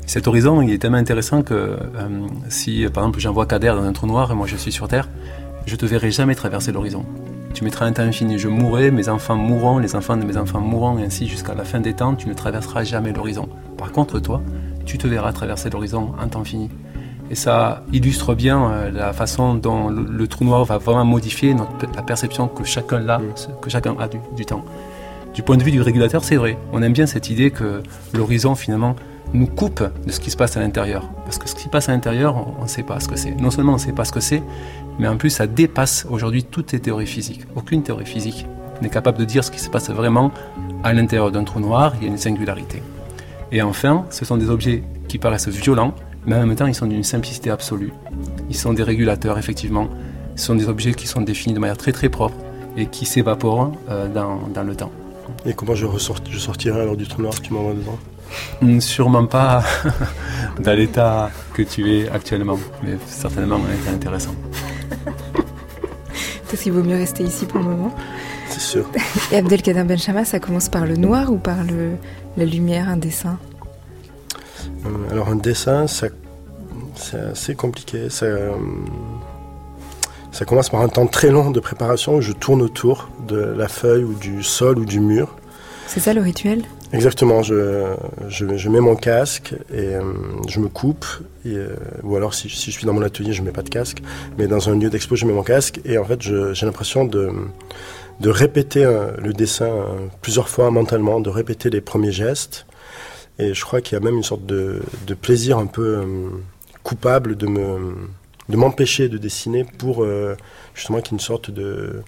[0.06, 1.78] Cet horizon, il est tellement intéressant que euh,
[2.48, 5.10] si, par exemple, j'envoie Kader dans un trou noir et moi je suis sur Terre,
[5.66, 7.06] je ne te verrai jamais traverser l'horizon.
[7.54, 8.40] tu mettras un temps infini.
[8.40, 11.66] Je mourrai, mes enfants mourront, les enfants de mes enfants mourront, et ainsi jusqu'à la
[11.66, 13.50] fin des temps, tu ne traverseras jamais l'horizon.
[13.78, 14.42] Par contre, toi,
[14.86, 16.70] tu te verras traverser l'horizon en temps fini.
[17.30, 21.72] Et ça illustre bien euh, la façon dont le, trou noir va vraiment modifier notre,
[21.96, 23.20] la perception que chacun a,
[23.62, 24.64] que chacun a du, temps.
[25.34, 26.58] Du point de vue du régulateur, c'est vrai.
[26.72, 28.96] On aime bien cette idée que l'horizon, finalement,
[29.34, 31.10] nous coupe de ce qui se passe à l'intérieur.
[31.26, 33.32] Parce que ce qui se passe à l'intérieur, on ne sait pas ce que c'est.
[33.32, 34.42] Non seulement on ne sait pas ce que c'est,
[35.00, 37.42] mais en plus ça dépasse aujourd'hui toutes les théories physiques.
[37.56, 38.46] Aucune théorie physique
[38.82, 40.32] n'est capable de dire ce qui se passe vraiment
[40.84, 42.82] à l'intérieur d'un trou noir, il y a une singularité.
[43.52, 45.94] Et enfin, ce sont des objets qui paraissent violents,
[46.28, 47.94] mais en même temps, ils sont d'une simplicité absolue.
[48.50, 49.88] Ils sont des régulateurs, effectivement.
[50.36, 52.36] Ce sont des objets qui sont définis de manière très très propre
[52.76, 54.92] et qui s'évaporent euh, dans, dans, le temps.
[55.46, 55.88] Et comment je,
[56.30, 57.98] je sortirai alors du trou noir tu m'envoies dedans
[58.62, 59.64] hmm, Sûrement pas
[60.60, 64.36] dans l'état que tu es actuellement, mais certainement un état intéressant.
[66.48, 67.96] Peut-être qu'il vaut mieux rester ici pour le moment.
[68.50, 68.86] C'est sûr.
[69.32, 71.94] Et Abdelkader Benchama, ça commence par le noir ou par le,
[72.36, 73.40] la lumière, un dessin?
[75.12, 76.12] Alors un dessin, c'est
[77.32, 78.10] assez compliqué.
[78.10, 78.52] Ça, euh,
[80.32, 83.68] ça commence par un temps très long de préparation où je tourne autour de la
[83.68, 85.36] feuille ou du sol ou du mur.
[85.88, 86.64] C'est ça le rituel?
[86.94, 87.96] Exactement, je,
[88.30, 90.02] je, mets mon casque et euh,
[90.48, 91.06] je me coupe,
[92.04, 94.02] ou alors si, si, je suis dans mon atelier, je ne mets pas de casque,
[94.38, 97.30] mais dans un lieu d'expo, je mets mon casque et en fait, j'ai l'impression de,
[98.22, 99.70] de répéter le dessin
[100.22, 102.67] plusieurs fois mentalement, de répéter les premiers gestes,
[103.40, 104.82] et je crois qu'il y a même une sorte de,
[105.22, 106.30] plaisir un peu euh,
[106.84, 107.96] coupable de me
[108.50, 110.36] de m'empêcher de dessiner pour euh,
[110.74, 112.02] justement qu'il y ait une sorte de,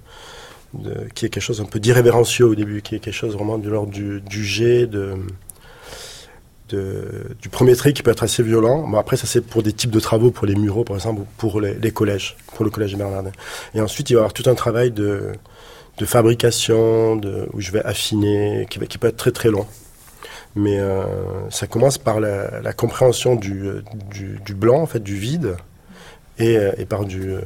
[1.13, 4.21] quelque chose un peu d'irrévérencieux au début, qui est quelque chose vraiment de l'ordre du,
[4.21, 5.17] du jet, de,
[6.69, 8.87] du premier trait qui peut être assez violent.
[8.87, 11.27] Bon, après, ça c'est pour des types de travaux, pour les muraux par exemple, ou
[11.37, 13.31] pour les, collèges, pour le collège Bernardin.
[13.73, 15.33] Et ensuite, il va y avoir tout un travail de,
[15.97, 17.19] de fabrication,
[17.53, 19.65] où je vais affiner, qui peut être très très long.
[20.55, 21.03] Mais euh,
[21.49, 25.57] ça commence par la, compréhension du, du, blanc, en fait, du vide,
[26.38, 27.41] et, euh, et par du, euh,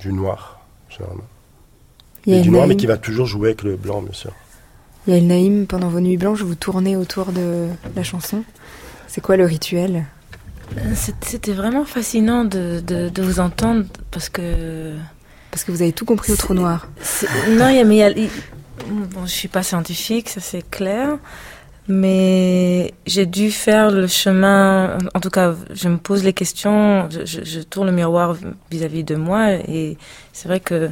[0.00, 1.24] du noir, généralement.
[2.26, 4.32] Et du noir, mais qui va toujours jouer avec le blanc, bien sûr.
[5.08, 8.44] Yael Naïm, pendant vos nuits blanches, vous tournez autour de la chanson.
[9.08, 10.04] C'est quoi le rituel?
[10.94, 14.94] C'était vraiment fascinant de, de, vous entendre parce que.
[15.50, 16.88] Parce que vous avez tout compris au trou noir.
[17.50, 18.30] Non, il y a, mais il y a,
[18.86, 21.18] bon, je suis pas scientifique, ça c'est clair.
[21.88, 27.60] Mais j'ai dû faire le chemin, en tout cas, je me pose les questions, je,
[27.62, 28.36] tourne le miroir
[28.70, 29.98] vis-à-vis de moi et
[30.32, 30.90] c'est vrai que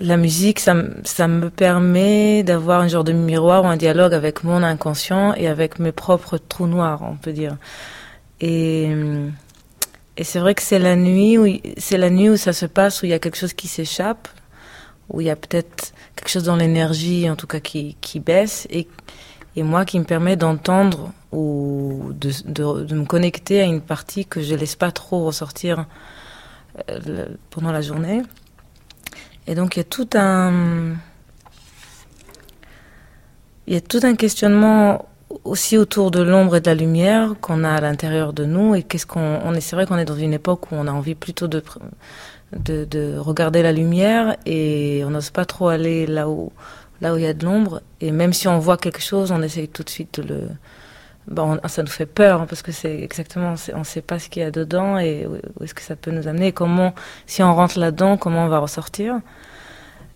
[0.00, 4.44] la musique, ça, ça me permet d'avoir un genre de miroir ou un dialogue avec
[4.44, 7.56] mon inconscient et avec mes propres trous noirs, on peut dire.
[8.40, 8.90] Et,
[10.22, 11.46] c'est vrai que c'est la nuit où
[11.78, 14.28] c'est la nuit où ça se passe, où il y a quelque chose qui s'échappe,
[15.08, 18.66] où il y a peut-être quelque chose dans l'énergie, en tout cas, qui, qui baisse
[18.70, 18.86] et
[19.56, 24.54] et moi qui me permet d'entendre ou de, me connecter à une partie que je
[24.54, 25.86] laisse pas trop ressortir
[26.90, 28.22] euh, pendant la journée.
[29.46, 30.94] Et donc il y a tout un
[33.66, 35.06] il y a tout un questionnement
[35.44, 38.82] aussi autour de l'ombre et de la lumière qu'on a à l'intérieur de nous et
[38.82, 41.14] qu'est-ce qu'on on est c'est vrai qu'on est dans une époque où on a envie
[41.14, 41.62] plutôt de
[42.52, 46.52] de, de regarder la lumière et on n'ose pas trop aller là où
[47.00, 47.82] là où il y a de l'ombre.
[48.00, 50.48] Et même si on voit quelque chose, on essaye tout de suite de le.
[51.28, 54.28] Bon, ça nous fait peur hein, parce que c'est exactement, on ne sait pas ce
[54.28, 56.48] qu'il y a dedans et où est-ce que ça peut nous amener.
[56.48, 56.94] Et comment,
[57.26, 59.20] si on rentre là-dedans, comment on va ressortir.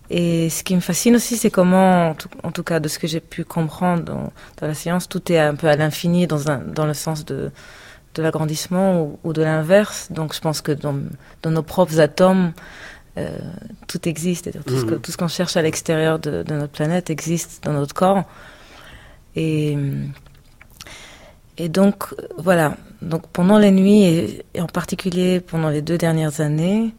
[0.09, 3.21] Et ce qui me fascine aussi, c'est comment, en tout, cas de ce que j'ai
[3.21, 7.51] pu comprendre dans, la science, tout est un peu à l'infini dans, le sens de,
[8.17, 10.11] l'agrandissement ou, de l'inverse.
[10.11, 10.95] Donc je pense que dans
[11.49, 12.51] nos propres atomes,
[13.17, 13.37] euh,
[13.87, 14.51] tout existe.
[14.65, 18.23] Tout, ce tout, ce qu'on cherche à l'extérieur de, notre planète existe dans notre corps.
[19.35, 19.77] Et,
[21.57, 22.75] et donc, voilà.
[23.01, 26.93] Donc, pendant les nuits, et, en particulier pendant les deux dernières années,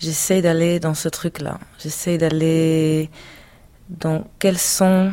[0.00, 1.60] j'essaie d'aller dans ce truc-là.
[1.78, 3.08] J'essaie d'aller
[3.88, 5.12] dans quels sons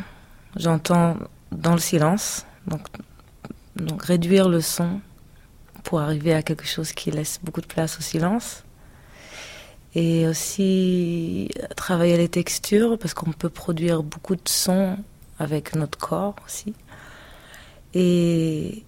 [0.56, 1.18] j'entends
[1.52, 2.48] dans le silence.
[2.66, 2.82] Donc,
[3.76, 5.02] donc, réduire le son
[5.84, 8.64] pour arriver à quelque chose qui laisse beaucoup de place au silence
[9.94, 14.98] et aussi travailler les textures parce qu'on peut produire beaucoup de sons
[15.40, 16.74] avec notre corps aussi.
[17.94, 18.84] Et,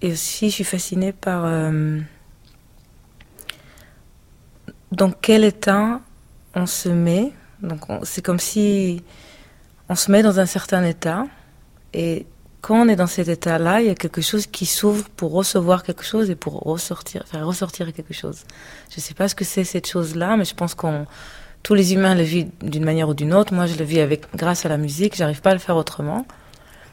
[0.00, 2.00] et aussi, je suis fascinée par euh,
[4.92, 6.00] dans quel état
[6.54, 7.32] on se met.
[8.02, 9.02] C'est comme si
[9.88, 11.26] on se met dans un certain état
[11.92, 12.26] et
[12.64, 15.82] quand on est dans cet état-là, il y a quelque chose qui s'ouvre pour recevoir
[15.82, 18.44] quelque chose et pour ressortir, faire ressortir quelque chose.
[18.88, 21.06] Je ne sais pas ce que c'est cette chose-là, mais je pense qu'on
[21.62, 23.52] tous les humains le vivent d'une manière ou d'une autre.
[23.52, 25.14] Moi, je le vis avec, grâce à la musique.
[25.14, 26.26] J'arrive pas à le faire autrement.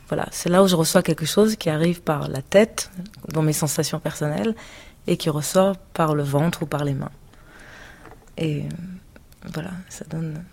[0.10, 2.92] Voilà, c'est là où je reçois quelque chose qui arrive par la tête,
[3.30, 4.56] dans mes sensations personnelles,
[5.08, 7.12] et qui ressort par le ventre ou par les mains.
[8.38, 8.64] Et
[9.54, 10.44] voilà, ça donne,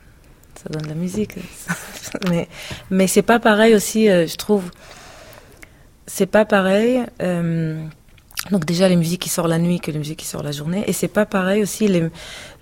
[0.54, 1.34] ça donne la musique.
[2.30, 2.48] mais
[2.88, 4.70] mais c'est pas pareil aussi, euh, je trouve.
[6.08, 7.04] C'est pas pareil.
[7.22, 7.84] Euh,
[8.50, 10.82] donc déjà les musiques qui sortent la nuit que les musiques qui sortent la journée.
[10.86, 12.08] Et c'est pas pareil aussi les,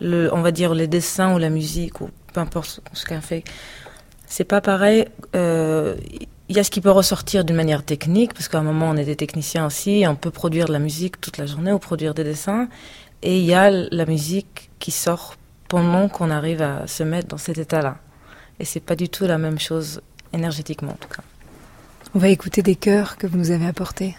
[0.00, 3.44] le, on va dire les dessins ou la musique ou peu importe ce qu'un fait.
[4.26, 5.06] C'est pas pareil.
[5.36, 5.94] Euh,
[6.48, 8.96] il y a ce qui peut ressortir d'une manière technique, parce qu'à un moment on
[8.96, 12.14] est des techniciens aussi, on peut produire de la musique toute la journée ou produire
[12.14, 12.68] des dessins.
[13.22, 15.36] Et il y a la musique qui sort
[15.68, 17.98] pendant qu'on arrive à se mettre dans cet état-là.
[18.60, 20.00] Et c'est pas du tout la même chose
[20.32, 21.22] énergétiquement en tout cas.
[22.14, 24.16] On va écouter des chœurs que vous nous avez apportés.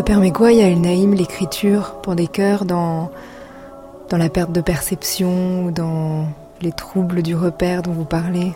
[0.00, 3.10] Ça permet quoi, Yael Naïm, l'écriture pour des chœurs dans,
[4.08, 6.24] dans la perte de perception ou dans
[6.62, 8.54] les troubles du repère dont vous parlez?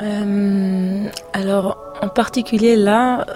[0.00, 3.26] Euh, Alors, en particulier là,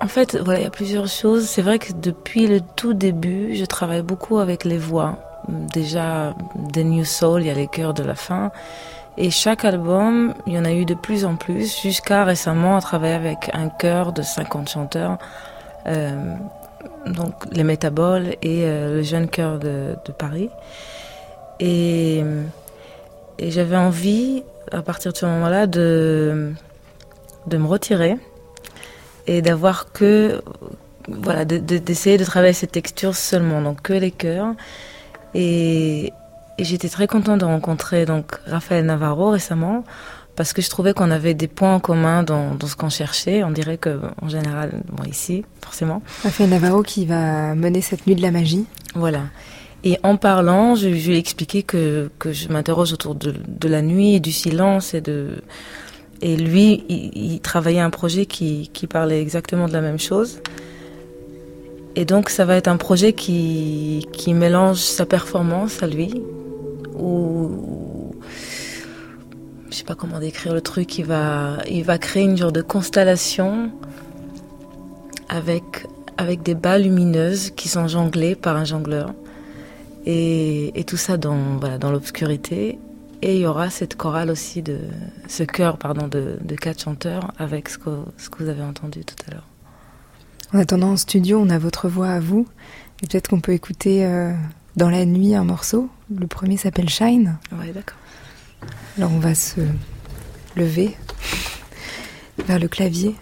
[0.00, 1.44] en fait, voilà, il y a plusieurs choses.
[1.44, 5.18] C'est vrai que depuis le tout début, je travaille beaucoup avec les voix.
[5.48, 8.50] Déjà, des New Soul, il y a les chœurs de la fin.
[9.16, 12.80] Et chaque album, il y en a eu de plus en plus, jusqu'à récemment, à
[12.80, 15.18] travailler avec un chœur de 50 chanteurs,
[15.86, 16.34] euh,
[17.06, 20.50] donc les Métaboles et euh, le jeune chœur de, Paris.
[21.60, 22.24] Et,
[23.38, 26.52] et j'avais envie, à partir de ce moment-là, de,
[27.46, 28.16] de me retirer
[29.28, 30.42] et d'avoir que,
[31.08, 34.54] voilà, d'essayer de, de travailler cette texture seulement, donc que les chœurs.
[35.34, 36.12] Et,
[36.58, 39.84] et j'étais très contente de rencontrer donc Raphaël Navarro récemment
[40.36, 43.44] parce que je trouvais qu'on avait des points en commun dans, dans ce qu'on cherchait.
[43.44, 46.02] On dirait que en général, bon ici forcément.
[46.22, 48.66] Raphaël Navarro qui va mener cette nuit de la magie.
[48.94, 49.22] Voilà.
[49.84, 53.68] Et en parlant, je, je lui ai expliqué que, que je m'interroge autour de, de,
[53.68, 55.42] la nuit, du silence et de
[56.22, 60.40] et lui, il, il travaillait un projet qui, qui parlait exactement de la même chose.
[61.96, 66.22] Et donc ça va être un projet qui, qui mélange sa performance à lui,
[66.94, 68.14] ou
[69.70, 72.62] je sais pas comment décrire le truc, il va, il va créer une genre de
[72.62, 73.70] constellation
[75.28, 79.12] avec, avec des bas lumineuses qui sont jonglées par un jongleur.
[80.06, 82.78] Et, et tout ça dans, voilà, dans l'obscurité.
[83.22, 84.78] Et il y aura cette chorale aussi de
[85.28, 89.04] ce chœur pardon de, de quatre chanteurs avec ce que, ce que vous avez entendu
[89.04, 89.48] tout à l'heure.
[90.54, 92.46] En attendant en studio, on a votre voix à vous.
[93.02, 94.32] Et peut-être qu'on peut écouter euh,
[94.76, 95.90] dans la nuit un morceau.
[96.16, 97.38] Le premier s'appelle Shine.
[97.58, 97.98] Ouais, d'accord.
[98.96, 99.60] Alors on va se
[100.54, 100.96] lever
[102.46, 103.16] vers le clavier.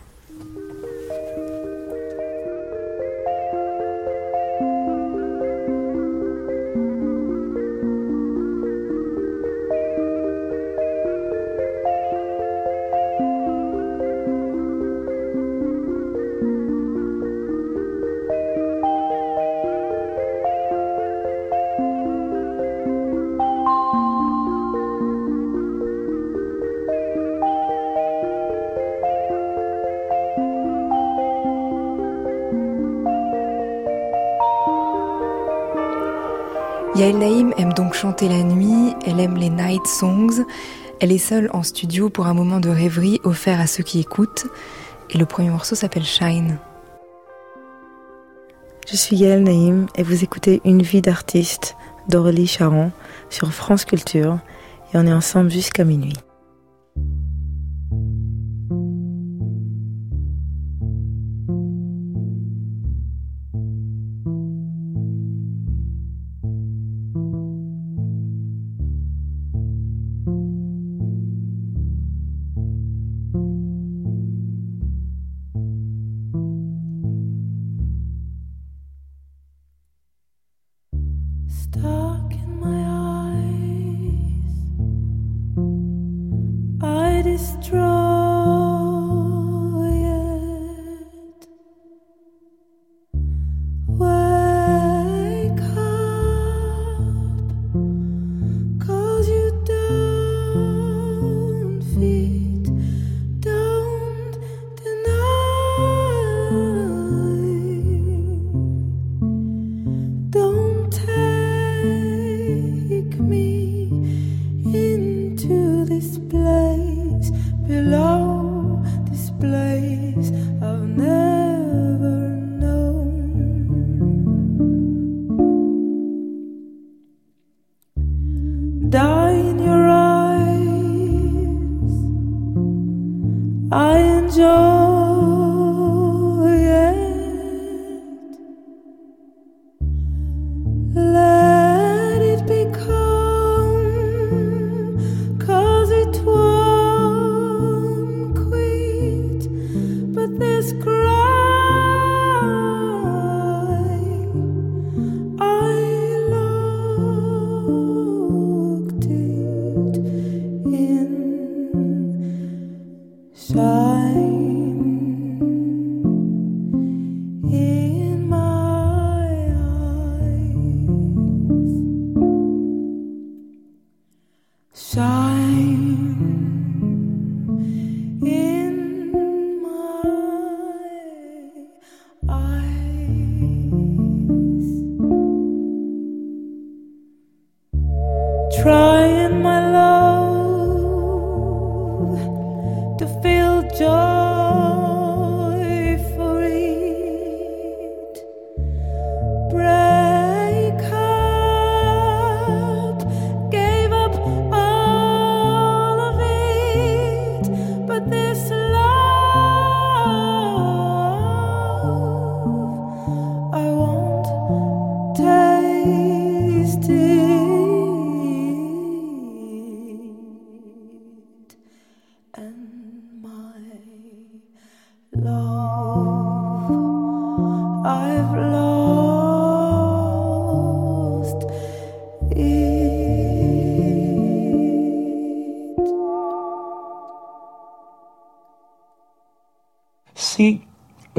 [37.12, 40.46] Yael Naïm aime donc chanter la nuit, elle aime les night songs,
[40.98, 44.46] elle est seule en studio pour un moment de rêverie offert à ceux qui écoutent,
[45.10, 46.58] et le premier morceau s'appelle Shine.
[48.88, 51.76] Je suis Yael Naïm et vous écoutez Une vie d'artiste
[52.08, 52.92] d'Aurélie Charon
[53.28, 54.38] sur France Culture
[54.94, 56.16] et on est ensemble jusqu'à minuit.
[87.22, 88.11] destroy.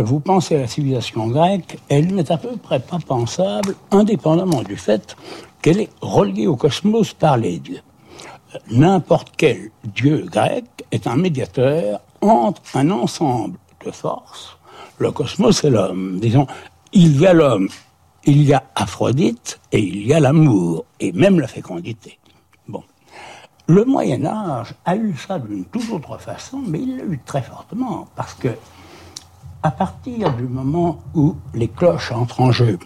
[0.03, 4.77] Vous pensez à la civilisation grecque, elle n'est à peu près pas pensable, indépendamment du
[4.77, 5.15] fait
[5.61, 7.81] qu'elle est reliée au cosmos par les dieux.
[8.69, 14.57] N'importe quel dieu grec est un médiateur entre un ensemble de forces,
[14.99, 16.19] le cosmos et l'homme.
[16.19, 16.47] Disons,
[16.91, 17.69] il y a l'homme,
[18.25, 22.19] il y a Aphrodite et il y a l'amour et même la fécondité.
[22.67, 22.83] Bon.
[23.67, 27.41] Le Moyen Âge a eu ça d'une toute autre façon, mais il l'a eu très
[27.41, 28.49] fortement parce que
[29.63, 32.77] à partir du moment où les cloches entrent en jeu,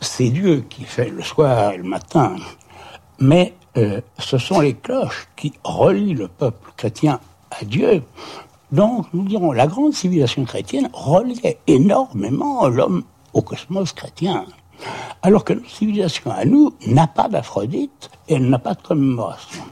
[0.00, 2.36] c'est Dieu qui fait le soir et le matin,
[3.18, 7.18] mais euh, ce sont les cloches qui relient le peuple chrétien
[7.50, 8.02] à Dieu.
[8.72, 14.44] Donc, nous dirons, la grande civilisation chrétienne reliait énormément l'homme au cosmos chrétien.
[15.22, 19.62] Alors que notre civilisation à nous n'a pas d'Aphrodite et elle n'a pas de commémoration.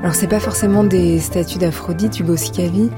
[0.00, 2.88] Alors c'est pas forcément des statues d'Aphrodite, Hugo Sicavi,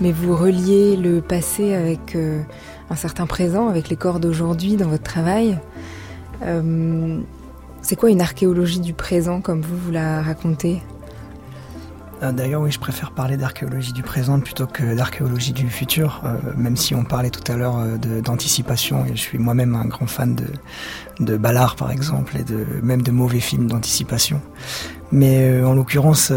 [0.00, 2.40] mais vous reliez le passé avec euh,
[2.88, 5.58] un certain présent, avec les corps d'aujourd'hui dans votre travail.
[6.42, 7.18] Euh,
[7.82, 10.80] c'est quoi une archéologie du présent comme vous vous la racontez?
[12.30, 16.76] D'ailleurs, oui, je préfère parler d'archéologie du présent plutôt que d'archéologie du futur, euh, même
[16.76, 20.36] si on parlait tout à l'heure euh, d'anticipation, et je suis moi-même un grand fan
[20.36, 20.46] de,
[21.18, 24.40] de Ballard, par exemple, et de, même de mauvais films d'anticipation.
[25.10, 26.32] Mais en l'occurrence,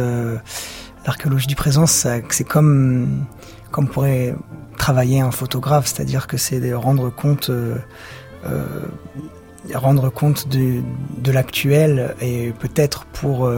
[1.05, 3.25] l'archéologie du présent, c'est comme,
[3.71, 4.35] comme pourrait
[4.77, 7.51] travailler un photographe, c'est-à-dire que c'est de rendre compte
[9.73, 10.81] rendre compte de,
[11.17, 13.49] de l'actuel et peut-être pour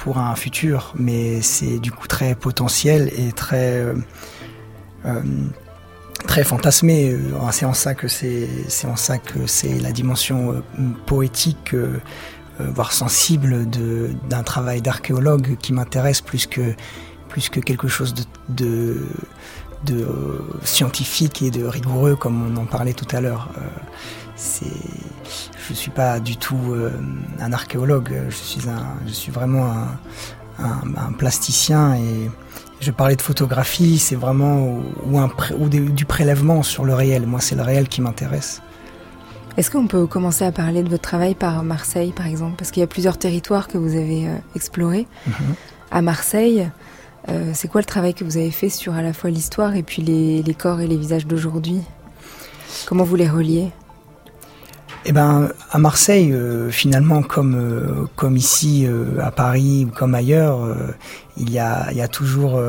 [0.00, 3.94] pour un futur, mais c'est du coup très potentiel et très euh,
[5.04, 5.20] euh,
[6.26, 7.10] très fantasmé.
[7.12, 7.18] Euh,
[7.52, 8.48] c'est en ça que c'est
[8.84, 10.62] en ça que c'est la dimension
[11.06, 11.74] poétique,
[12.58, 13.66] voire sensible
[14.28, 16.74] d'un travail d'archéologue qui m'intéresse plus que
[17.28, 18.14] plus que quelque chose
[18.48, 18.96] de,
[20.64, 23.50] scientifique et de rigoureux comme on en parlait tout à l'heure.
[24.34, 24.66] c'est
[25.70, 26.90] je suis pas du tout euh,
[27.40, 29.72] un archéologue, je suis, un, je suis vraiment
[30.58, 32.28] un, plasticien et
[32.80, 37.24] je parlais de photographie, c'est vraiment ou, un, ou du prélèvement sur le réel.
[37.24, 38.60] Moi, c'est le réel qui m'intéresse.
[39.56, 42.56] Est-ce qu'on peut commencer à parler de votre travail par Marseille, par exemple?
[42.56, 45.06] Parce qu'il y a plusieurs territoires que vous avez euh, explorés.
[45.26, 45.54] Mhm.
[45.92, 46.68] À Marseille,
[47.28, 49.82] euh, c'est quoi le travail que vous avez fait sur à la fois l'histoire et
[49.82, 51.82] puis les, les corps et les visages d'aujourd'hui?
[52.86, 53.70] Comment vous les reliez?
[55.06, 60.14] Eh ben, à Marseille, euh, finalement, comme euh, comme ici euh, à Paris ou comme
[60.14, 60.76] ailleurs,
[61.36, 62.60] il y a il y a toujours.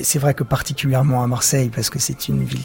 [0.00, 2.64] c'est vrai que particulièrement à Marseille, parce que c'est une ville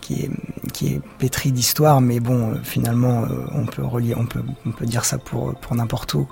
[0.00, 0.30] qui est
[0.72, 5.04] qui est pétrie d'histoire, mais bon, finalement, on peut relier, on peut on peut dire
[5.04, 6.28] ça pour pour n'importe où.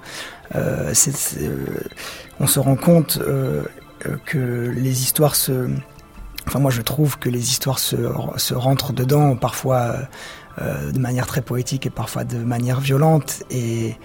[0.55, 3.21] on se rend compte
[4.25, 5.69] que les histoires se
[6.49, 7.97] Enfin, moi, je trouve que les histoires se,
[8.37, 9.95] se rentrent dedans, parfois
[10.59, 13.43] de manière très poétique et parfois de manière violente.
[13.51, 13.97] Et,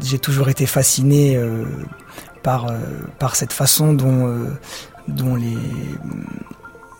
[0.00, 1.64] j'ai toujours été fasciné euh,
[2.42, 2.78] par, euh,
[3.18, 4.50] par cette façon dont,
[5.08, 5.56] dont les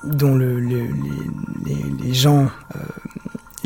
[0.04, 0.88] dont le, les,
[2.02, 2.48] les, gens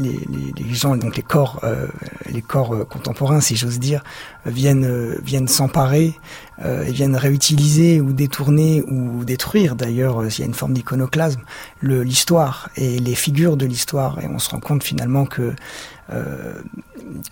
[0.01, 1.86] les, gens, donc les corps, euh,
[2.28, 4.03] les corps euh, contemporains, si j'ose dire,
[4.46, 6.18] viennent euh, viennent s'emparer
[6.62, 9.76] et viennent réutiliser ou détourner ou détruire.
[9.76, 11.40] D'ailleurs, s'il y a une forme d'iconoclasme,
[11.80, 14.18] l'histoire et les figures de l'histoire.
[14.22, 15.55] Et on se rend compte finalement que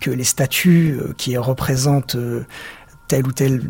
[0.01, 2.17] que les statues qui représentent
[3.07, 3.61] tel ou tel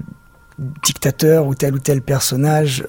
[0.82, 2.86] dictateur ou tel ou tel personnage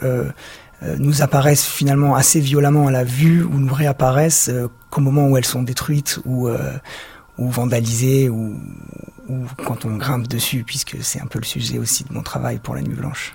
[0.99, 5.37] nous apparaissent finalement assez violemment à la vue ou nous réapparaissent euh, qu'au moment où
[5.37, 6.73] elles sont détruites ou, euh,
[7.39, 8.57] vandalisées ou,
[9.65, 12.75] quand on grimpe dessus, puisque c'est un peu le sujet aussi de mon travail pour
[12.75, 13.35] la Nuit Blanche.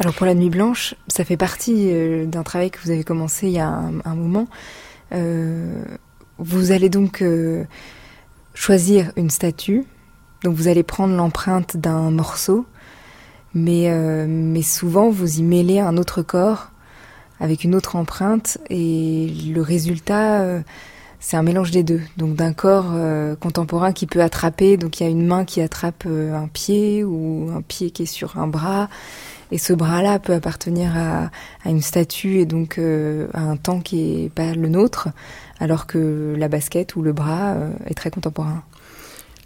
[0.00, 1.92] Alors pour la Nuit Blanche, ça fait partie
[2.26, 4.48] d'un travail que vous avez commencé il y a un, un moment.
[6.38, 7.22] vous allez donc
[8.54, 9.84] choisir une statue,
[10.42, 12.66] donc vous allez prendre l'empreinte d'un morceau
[13.56, 16.70] mais, euh, mais souvent vous y mêlez un autre corps
[17.40, 20.60] avec une autre empreinte et le résultat euh,
[21.20, 22.02] c'est un mélange des deux.
[22.18, 25.62] Donc d'un corps euh, contemporain qui peut attraper, donc il y a une main qui
[25.62, 28.90] attrape un pied ou un pied qui est sur un bras
[29.50, 31.30] et ce bras-là peut appartenir à,
[31.64, 35.08] à, une statue et donc à un temps qui est pas le nôtre,
[35.60, 37.54] alors que la basket ou le bras
[37.86, 38.62] est très contemporain.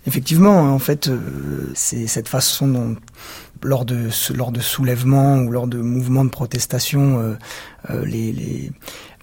[0.06, 1.10] Effectivement, en fait,
[1.74, 2.96] c'est cette façon dont
[3.62, 7.34] lors de lors de soulèvements ou lors de mouvements de protestation, euh,
[7.90, 8.72] euh, les, les,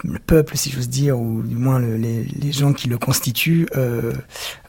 [0.04, 3.68] le peuple, si j'ose dire, ou du moins le, les, les, gens qui le constituent,
[3.76, 4.14] euh,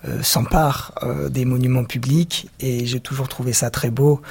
[0.06, 0.94] euh s'emparent
[1.30, 2.50] des monuments publics.
[2.60, 4.22] Et j'ai toujours trouvé ça très beau,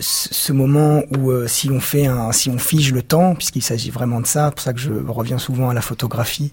[0.00, 4.20] ce moment où si on fait un, si on fige le temps, puisqu'il s'agit vraiment
[4.20, 6.52] de ça, pour ça que je reviens souvent à la photographie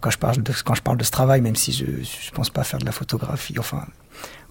[0.00, 2.48] quand je parle de quand je parle de ce travail, même si je je pense
[2.48, 3.84] pas faire de la photographie, enfin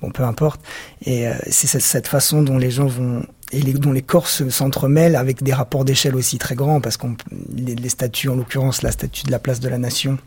[0.03, 0.61] bon, peu importe.
[1.05, 4.27] Et euh, c'est cette, cette, façon dont les gens vont et les, dont les corps
[4.27, 7.15] s'entremêlent avec des rapports d'échelle aussi très grands, parce qu'on
[7.55, 10.17] les, statues, en l'occurrence la statue de la place de la Nation,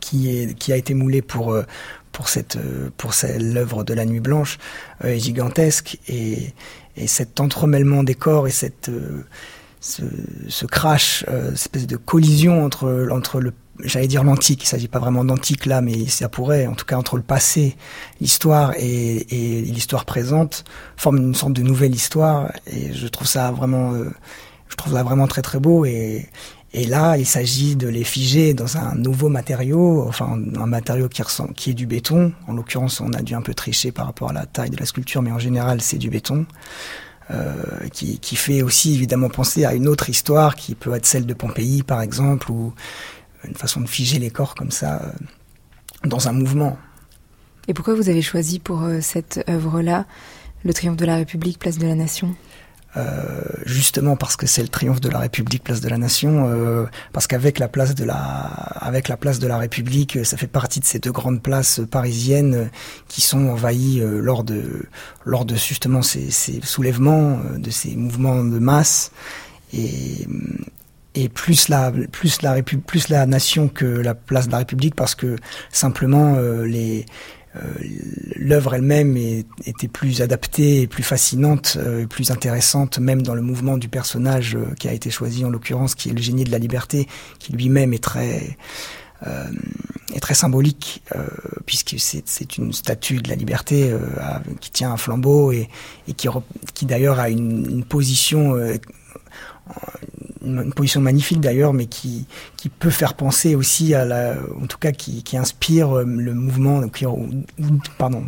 [0.00, 1.64] qui est qui a été moulée pour euh,
[2.12, 4.58] pour cette euh, pour l'œuvre de la Nuit Blanche
[5.02, 6.54] est gigantesque et
[6.96, 8.90] et cet entremêlement des corps et cette
[9.80, 10.02] ce,
[10.48, 13.52] ce crash, cette espèce de collision entre entre le
[13.82, 16.96] j'allais dire l'antique, il s'agit pas vraiment d'antique là, mais ça pourrait, en tout cas
[16.96, 17.76] entre le passé,
[18.20, 20.64] l'histoire et, et l'histoire présente,
[20.96, 22.52] forme une sorte de nouvelle histoire.
[22.66, 24.10] Et je trouve ça vraiment, euh,
[24.68, 25.84] je trouve ça vraiment très très beau.
[25.84, 26.26] Et,
[26.74, 31.22] et là, il s'agit de les figer dans un nouveau matériau, enfin un matériau qui
[31.22, 32.32] ressemble, qui est du béton.
[32.46, 34.86] En l'occurrence, on a dû un peu tricher par rapport à la taille de la
[34.86, 36.46] sculpture, mais en général, c'est du béton.
[37.30, 37.54] Euh,
[37.92, 41.34] qui, qui fait aussi évidemment penser à une autre histoire qui peut être celle de
[41.34, 42.72] Pompéi par exemple ou
[43.44, 46.78] une façon de figer les corps comme ça euh, dans un mouvement.
[47.68, 50.06] Et pourquoi vous avez choisi pour euh, cette œuvre-là
[50.64, 52.34] le triomphe de la République, place de la Nation?
[52.96, 56.86] Euh, justement parce que c'est le triomphe de la République, place de la Nation, euh,
[57.12, 60.80] parce qu'avec la place de la, avec la place de la République, ça fait partie
[60.80, 62.70] de ces deux grandes places parisiennes
[63.06, 64.86] qui sont envahies lors de,
[65.26, 69.12] lors de justement ces, ces soulèvements, de ces mouvements de masse,
[69.74, 70.26] et
[71.14, 75.14] et plus la plus la plus la nation que la place de la République parce
[75.14, 75.36] que
[75.70, 77.06] simplement les
[77.56, 77.60] euh,
[78.36, 83.78] l'œuvre elle-même était plus adaptée et plus fascinante, euh, plus intéressante, même dans le mouvement
[83.78, 86.58] du personnage euh, qui a été choisi en l'occurrence, qui est le génie de la
[86.58, 88.56] liberté, qui lui-même est très
[90.14, 91.02] est très symbolique
[91.66, 93.92] puisque c'est une statue de la liberté
[94.60, 95.68] qui tient un flambeau et,
[96.06, 96.28] et qui,
[96.72, 98.54] qui d'ailleurs a une, une position
[100.44, 104.78] une, position magnifique d'ailleurs, mais qui, qui peut faire penser aussi à la, en tout
[104.78, 106.82] cas qui, qui inspire euh, le mouvement,
[107.98, 108.24] pardon,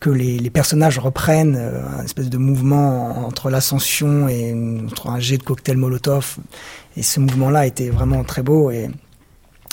[0.00, 5.38] que les, personnages reprennent euh, un espèce de mouvement entre l'ascension et entre un jet
[5.38, 6.36] de cocktail Molotov.
[6.96, 8.90] Et ce mouvement-là était vraiment très beau et,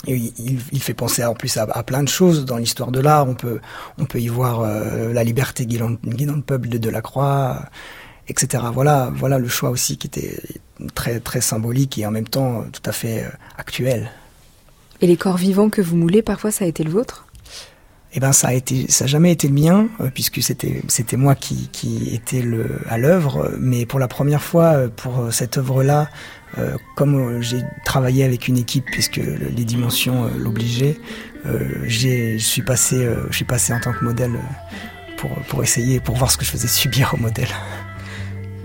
[0.08, 3.28] il, fait penser en plus à, à plein de choses dans l'histoire de l'art.
[3.28, 3.60] On peut,
[3.98, 7.62] on peut y voir euh, la liberté guidant, guidant le peuple de Delacroix
[8.28, 8.64] etc.
[8.72, 10.38] Voilà, voilà le choix aussi qui était
[10.94, 13.28] très très symbolique et en même temps euh, tout à fait euh,
[13.58, 14.10] actuel.
[15.00, 17.26] Et les corps vivants que vous moulez, parfois, ça a été le vôtre?
[18.14, 21.16] Eh ben ça a été ça a jamais été le mien euh, puisque c'était c'était
[21.16, 25.82] moi qui qui était le à l'œuvre mais pour la première fois pour cette œuvre
[25.82, 26.10] là
[26.94, 30.98] comme j'ai travaillé avec une équipe puisque les dimensions l'obligeaient
[31.84, 34.38] j'ai je suis passé je suis passé en tant que modèle
[35.16, 37.48] pour pour essayer pour voir ce que je faisais subir au modèle.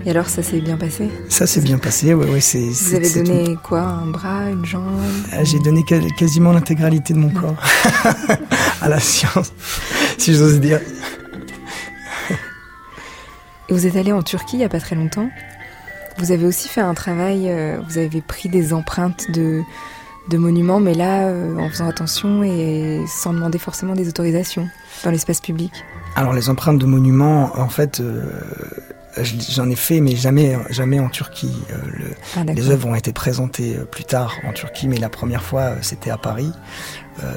[0.04, 1.10] Et alors, ça s'est bien passé?
[1.28, 2.26] Ça s'est bien passé, oui.
[2.30, 3.80] Ouais, c'est, Vous avez donné quoi?
[3.80, 4.84] Un bras, une jambe?
[5.32, 5.84] Ah, J'ai donné
[6.16, 7.56] quasiment l'intégralité de mon corps
[8.80, 9.52] à la science,
[10.16, 10.80] si j'ose dire.
[13.68, 15.28] Et vous êtes allé en Turquie il n'y a pas très longtemps.
[16.18, 19.60] Vous avez aussi fait un travail, euh, vous avez pris des empreintes de,
[20.30, 24.68] de monuments, mais là, euh, en faisant attention et sans demander forcément des autorisations
[25.04, 25.72] dans l'espace public.
[26.16, 28.24] Alors les empreintes de monuments, en fait, euh,
[29.22, 31.54] J'en ai fait, mais jamais, jamais en Turquie.
[31.70, 32.04] Euh, le,
[32.36, 35.60] ah, les œuvres ont été présentées euh, plus tard en Turquie, mais la première fois,
[35.62, 36.52] euh, c'était à Paris.
[37.22, 37.32] Euh,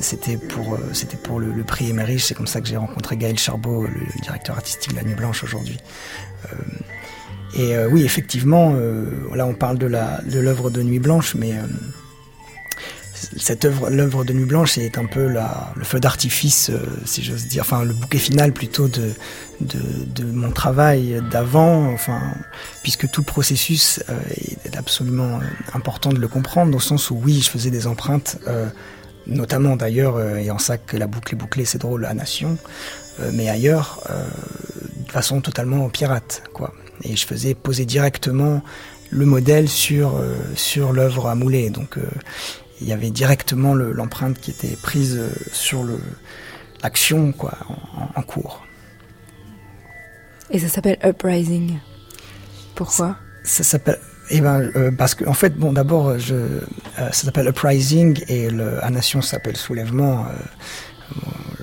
[0.00, 2.24] c'était pour, c'était pour le, le prix Émerich.
[2.24, 5.44] C'est comme ça que j'ai rencontré Gaël Charbot, le, directeur artistique de La Nuit Blanche
[5.44, 5.78] aujourd'hui.
[7.56, 8.74] et oui, effectivement,
[9.34, 11.54] là, on parle de la, de l'œuvre de Nuit Blanche, mais
[13.36, 17.22] cette œuvre, l'œuvre de Nuit Blanche est un peu la, le feu d'artifice, euh, si
[17.22, 19.12] j'ose dire, enfin le bouquet final plutôt de,
[19.60, 19.80] de,
[20.14, 22.20] de mon travail d'avant, enfin,
[22.82, 24.18] puisque tout le processus euh,
[24.64, 28.38] est absolument euh, important de le comprendre, au sens où oui, je faisais des empreintes,
[29.26, 32.58] notamment d'ailleurs, et en ça que la boucle est bouclée, c'est drôle, à Nation,
[33.32, 34.02] mais ailleurs,
[35.04, 36.72] de façon totalement pirate, quoi.
[37.02, 38.62] Et je faisais poser directement
[39.10, 40.22] le modèle sur,
[40.54, 41.98] sur l'œuvre à mouler, donc
[42.80, 45.84] il y avait directement l'empreinte qui était prise euh, sur
[46.82, 47.54] l'action quoi
[48.14, 48.64] en, cours.
[50.50, 51.78] Et ça s'appelle Uprising.
[52.74, 53.16] Pourquoi?
[53.42, 53.98] Ça, s'appelle
[54.30, 56.60] eh ben, euh, parce que en fait, bon, d'abord, je, euh,
[56.96, 60.26] ça s'appelle Uprising et le, à Nation s'appelle Soulèvement.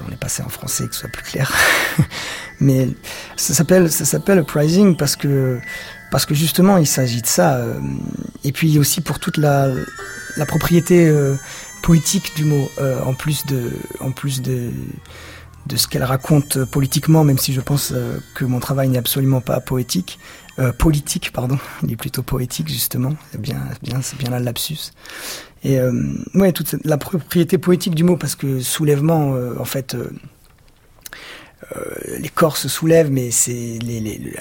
[0.05, 1.53] on est passé en français que ce soit plus clair.
[2.59, 2.89] Mais
[3.35, 5.59] ça s'appelle, ça s'appelle Uprising parce que
[6.09, 7.65] parce que justement, il s'agit de ça.
[8.43, 9.69] et puis aussi pour toute la
[10.37, 11.35] la propriété euh,
[11.81, 14.69] poétique du mot, euh, en plus de, en plus de,
[15.67, 19.41] de ce qu'elle raconte politiquement, même si je pense euh, que mon travail n'est absolument
[19.41, 20.19] pas poétique,
[20.77, 23.13] politique, pardon, il est plutôt poétique justement.
[23.31, 24.91] C'est bien, bien, c'est bien là le lapsus.
[25.63, 25.79] Et
[26.35, 30.11] ouais, toute la propriété poétique du mot, parce que soulèvement, en fait euh,
[32.19, 33.79] les corps se soulèvent, mais c'est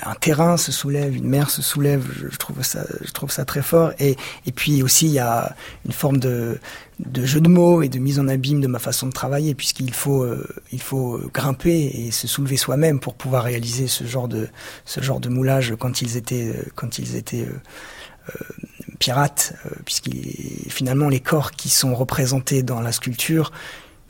[0.02, 2.04] un terrain se soulève, une mer se soulève.
[2.30, 3.92] Je, trouve ça, je trouve ça très fort.
[3.98, 4.16] Et,
[4.46, 5.54] et puis aussi, il y a
[5.84, 6.58] une forme de,
[6.98, 9.92] de jeu de mots et de mise en abîme de ma façon de travailler, puisqu'il
[9.92, 14.48] faut, euh, il faut grimper et se soulever soi-même pour pouvoir réaliser ce genre de,
[14.84, 18.32] ce genre de moulage quand ils étaient, quand ils étaient euh,
[18.98, 19.54] pirates,
[19.84, 20.10] puisque
[20.68, 23.52] finalement les corps qui sont représentés dans la sculpture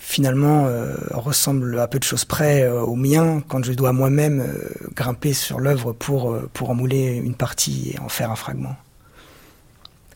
[0.05, 4.41] finalement euh, ressemble à peu de choses près euh, au mien quand je dois moi-même
[4.41, 8.77] euh, grimper sur l'œuvre pour, pour en mouler une partie et en faire un fragment.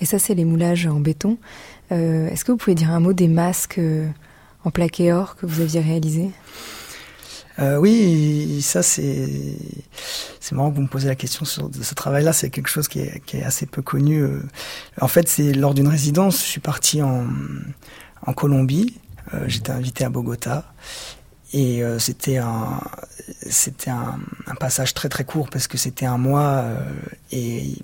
[0.01, 1.39] Et ça, c'est les moulages en béton.
[1.89, 3.81] Est-ce que vous pouvez dire un mot des masques
[4.65, 6.31] en plaqué or que vous aviez réalisés?
[7.59, 9.31] Oui, ça c'est
[10.41, 12.35] c'est marrant que vous me posez la question sur ce travail-là.
[12.35, 14.23] C'est quelque chose qui est, qui est, assez peu connu.
[15.01, 16.41] En fait, c'est lors d'une résidence.
[16.41, 17.25] Je suis parti en
[18.27, 18.99] en Colombie
[19.47, 20.73] j'étais invité à Bogota.
[21.53, 22.81] et c'était un
[23.49, 24.19] c'était un,
[24.59, 26.65] passage très très court parce que c'était un mois
[27.33, 27.75] et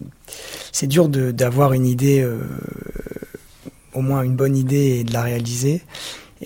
[0.72, 2.26] c'est dur d'avoir une idée
[3.92, 5.82] au moins une bonne idée et de la réaliser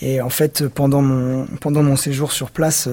[0.01, 2.89] et en fait pendant mon pendant mon séjour sur place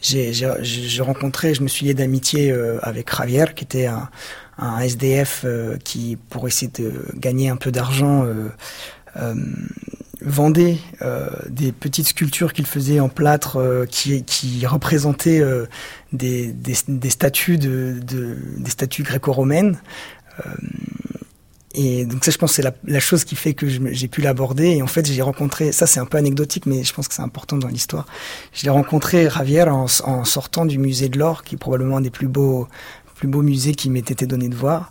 [0.00, 4.08] j'ai rencontré, je me suis lié d'amitié euh, avec Javier, qui était un,
[4.80, 8.26] SDF euh, qui, pour essayer de gagner un peu d'argent,
[10.26, 10.78] euh, vendait
[11.48, 15.42] des petites sculptures qu'il faisait en plâtre qui, qui représentaient
[16.12, 19.78] des, des, des, statues de, de des statues gréco-romaines.
[21.78, 24.68] Et donc ça, je pense, c'est la, la, chose qui fait que j'ai pu l'aborder.
[24.68, 27.22] Et en fait, j'ai rencontré, ça c'est un peu anecdotique, mais je pense que c'est
[27.22, 28.06] important dans l'histoire.
[28.54, 32.00] Je l'ai rencontré, Javier, en, en, sortant du musée de l'Or, qui est probablement un
[32.00, 32.66] des plus beaux,
[33.14, 34.90] plus beaux musées qui m'ait été donné de voir.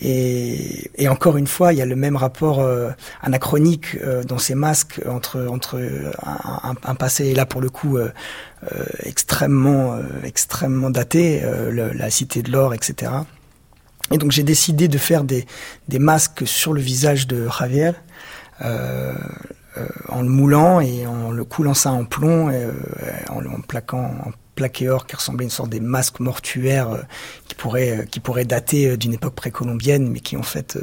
[0.00, 2.90] Et, encore une fois, il y a le même rapport euh,
[3.22, 5.80] anachronique euh, dans ces masques entre entre
[6.24, 8.10] un, un, passé et là pour le coup euh,
[9.04, 11.42] extrêmement extrêmement daté,
[11.72, 13.12] la cité de l'or, etc.
[14.10, 15.46] Et donc j'ai décidé de faire des,
[15.88, 17.92] des, masques sur le visage de Javier,
[18.60, 22.48] en le moulant et en le coulant ça en plomb,
[23.28, 27.02] en, en, plaquant en plaqué or qui ressemblait à une sorte des masques mortuaires euh,
[27.48, 30.78] qui pourraient qui pourraient dater d'une époque précolombienne, mais qui en fait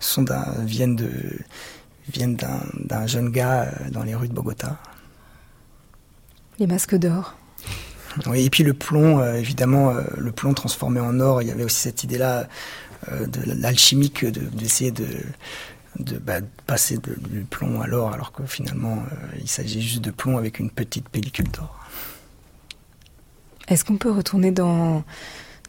[0.00, 0.24] sont
[0.60, 1.10] viennent de
[2.12, 4.78] viennent d'un jeune gars dans les rues de Bogota.
[6.58, 7.36] Les masques d'or.
[8.26, 11.50] Oui, et puis le plomb, euh, évidemment, euh, le plomb transformé en or, il y
[11.50, 12.46] avait aussi cette idée-là
[13.10, 15.06] euh, de l'alchimique, d'essayer de,
[15.98, 19.02] de, bah, passer du plomb à l'or, alors que finalement,
[19.40, 21.78] il s'agit juste de plomb avec une petite pellicule d'or.
[23.68, 25.04] Est-ce qu'on peut retourner dans,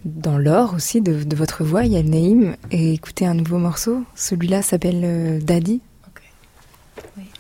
[0.06, 4.04] dans l'or aussi de, votre voix, Yann Naïm, et écouter un nouveau morceau?
[4.16, 5.82] Celui-là s'appelle Daddy.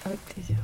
[0.06, 0.58] Avec plaisir.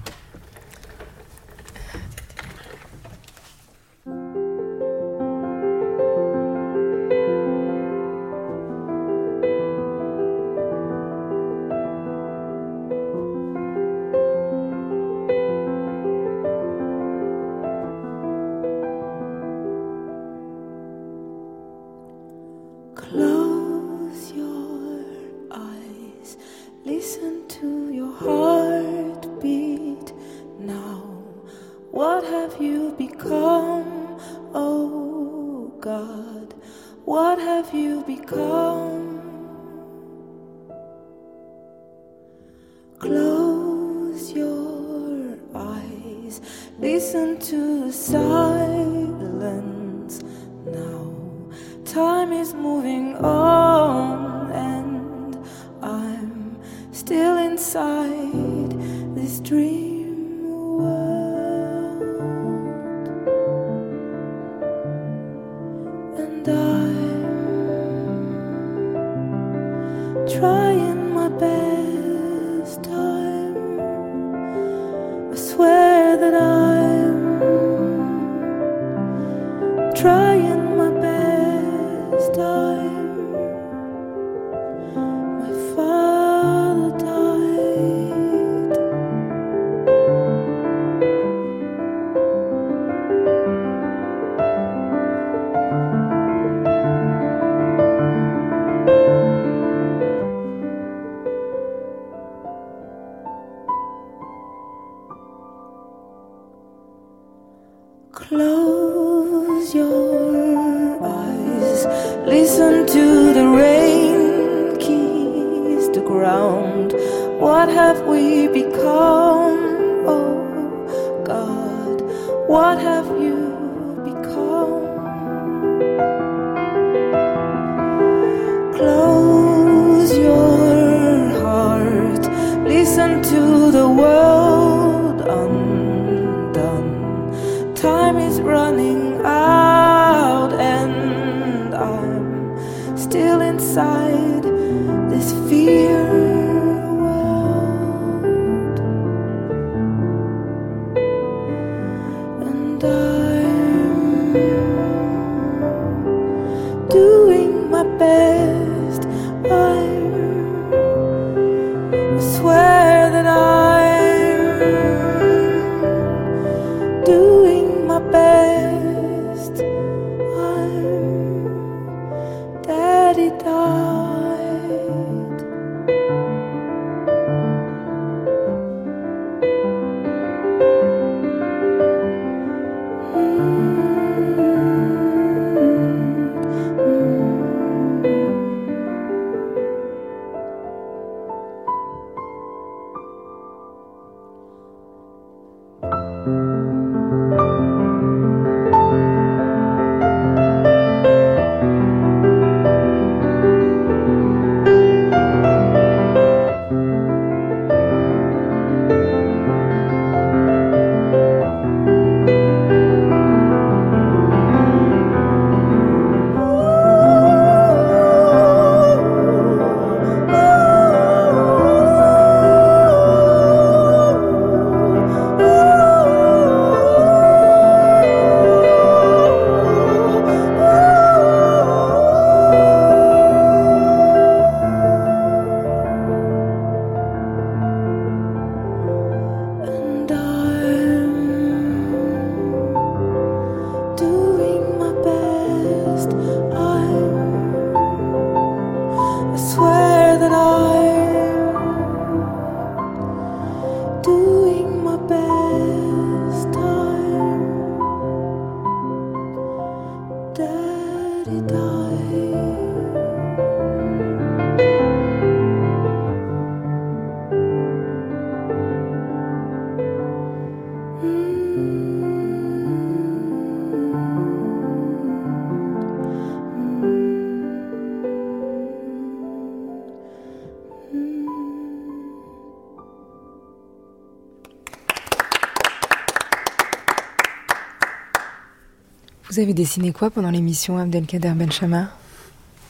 [289.50, 291.89] Avez dessiné quoi pendant l'émission Abdelkader Benchama?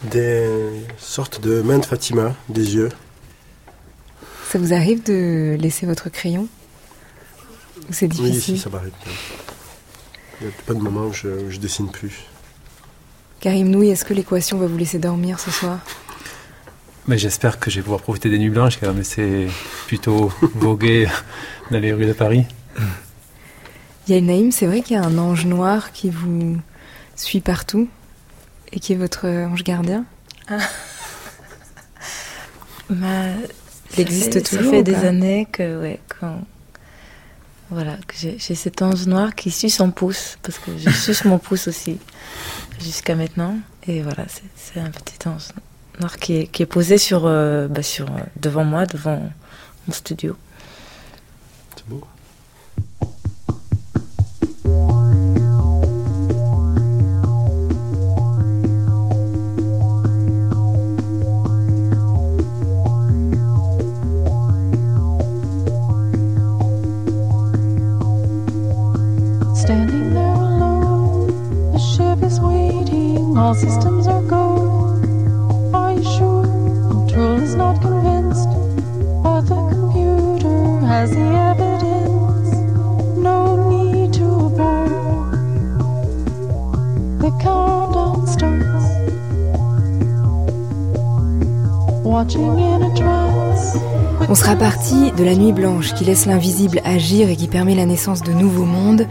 [0.10, 0.48] Des
[0.98, 2.88] sortes de mains de Fatima, des yeux.
[4.50, 6.48] Ça vous arrive de laisser votre crayon?
[7.90, 8.94] Ou c'est difficile Oui, si, ça m'arrive.
[10.40, 12.24] Il n'y a pas de moment où je, où je dessine plus.
[13.42, 15.80] Karim Noui, est-ce que l'équation va vous laisser dormir ce soir?
[17.08, 19.48] Mais j'espère que je vais pouvoir profiter des nuits blanches, car c'est
[19.88, 21.10] plutôt voguer
[21.72, 22.46] dans les rues de Paris.
[24.08, 26.58] Yael Naïm, c'est vrai qu'il y a un ange noir qui vous
[27.20, 27.88] suit partout
[28.72, 30.06] et qui est votre ange gardien
[30.48, 30.58] Ah.
[32.90, 33.28] Bah,
[33.94, 36.42] Il existe fait, toujours Ça fait des années que, ouais, quand,
[37.70, 41.38] voilà, que j'ai cet ange noir qui suit son pouce, parce que je suce mon
[41.38, 42.00] pouce aussi,
[42.80, 43.58] jusqu'à maintenant.
[43.88, 45.50] Et voilà, c'est- un petit ange
[46.00, 49.22] noir qui est, qui est posé sur, euh, bah, sur, euh, devant moi, devant
[49.88, 50.36] mon studio.
[51.76, 52.04] C'est beau.
[73.50, 74.46] All systems are go.
[75.74, 76.46] Are you sure?
[76.94, 78.50] Control is not convinced,
[79.24, 82.50] but the computer has the evidence.
[83.18, 83.40] No
[83.72, 84.92] need to abort.
[87.24, 88.86] The countdown starts.
[92.04, 93.78] Watching in a trance.
[94.30, 97.88] On sera parti de la nuit blanche qui laisse l'invisible agir et qui permet la
[97.88, 99.08] naissance de nouveaux mondes.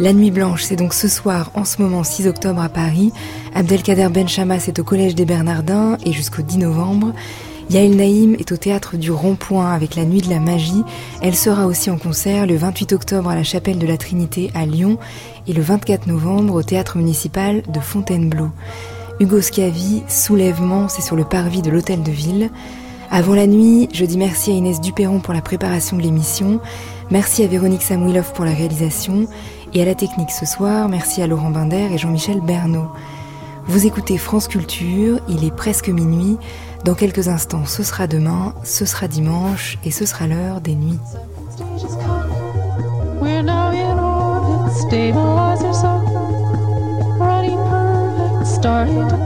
[0.00, 3.12] La nuit blanche, c'est donc ce soir, en ce moment 6 octobre à Paris.
[3.54, 7.12] Abdelkader Benchama, c'est au Collège des Bernardins et jusqu'au 10 novembre.
[7.70, 10.82] Yael Naïm est au théâtre du Rond-Point avec la Nuit de la Magie.
[11.22, 14.66] Elle sera aussi en concert le 28 octobre à la Chapelle de la Trinité à
[14.66, 14.98] Lyon
[15.46, 18.48] et le 24 novembre au théâtre municipal de Fontainebleau.
[19.20, 22.50] Hugo Scavi, Soulèvement, c'est sur le parvis de l'Hôtel de Ville.
[23.12, 26.58] Avant la nuit, je dis merci à Inès Duperron pour la préparation de l'émission,
[27.12, 29.28] merci à Véronique Samouilov pour la réalisation,
[29.74, 32.88] et à la technique ce soir, merci à Laurent Binder et Jean-Michel Bernot.
[33.66, 36.38] Vous écoutez France Culture, il est presque minuit,
[36.84, 40.98] dans quelques instants ce sera demain, ce sera dimanche, et ce sera l'heure des nuits.
[48.44, 49.24] Starting to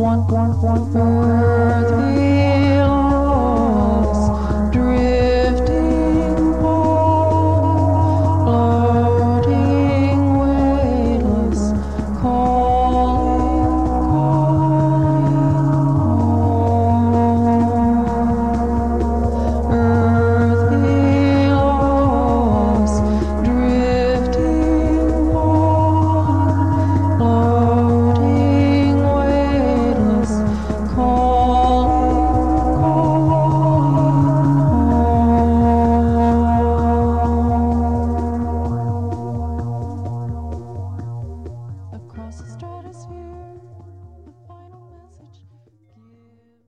[0.00, 1.49] one, one, one, one.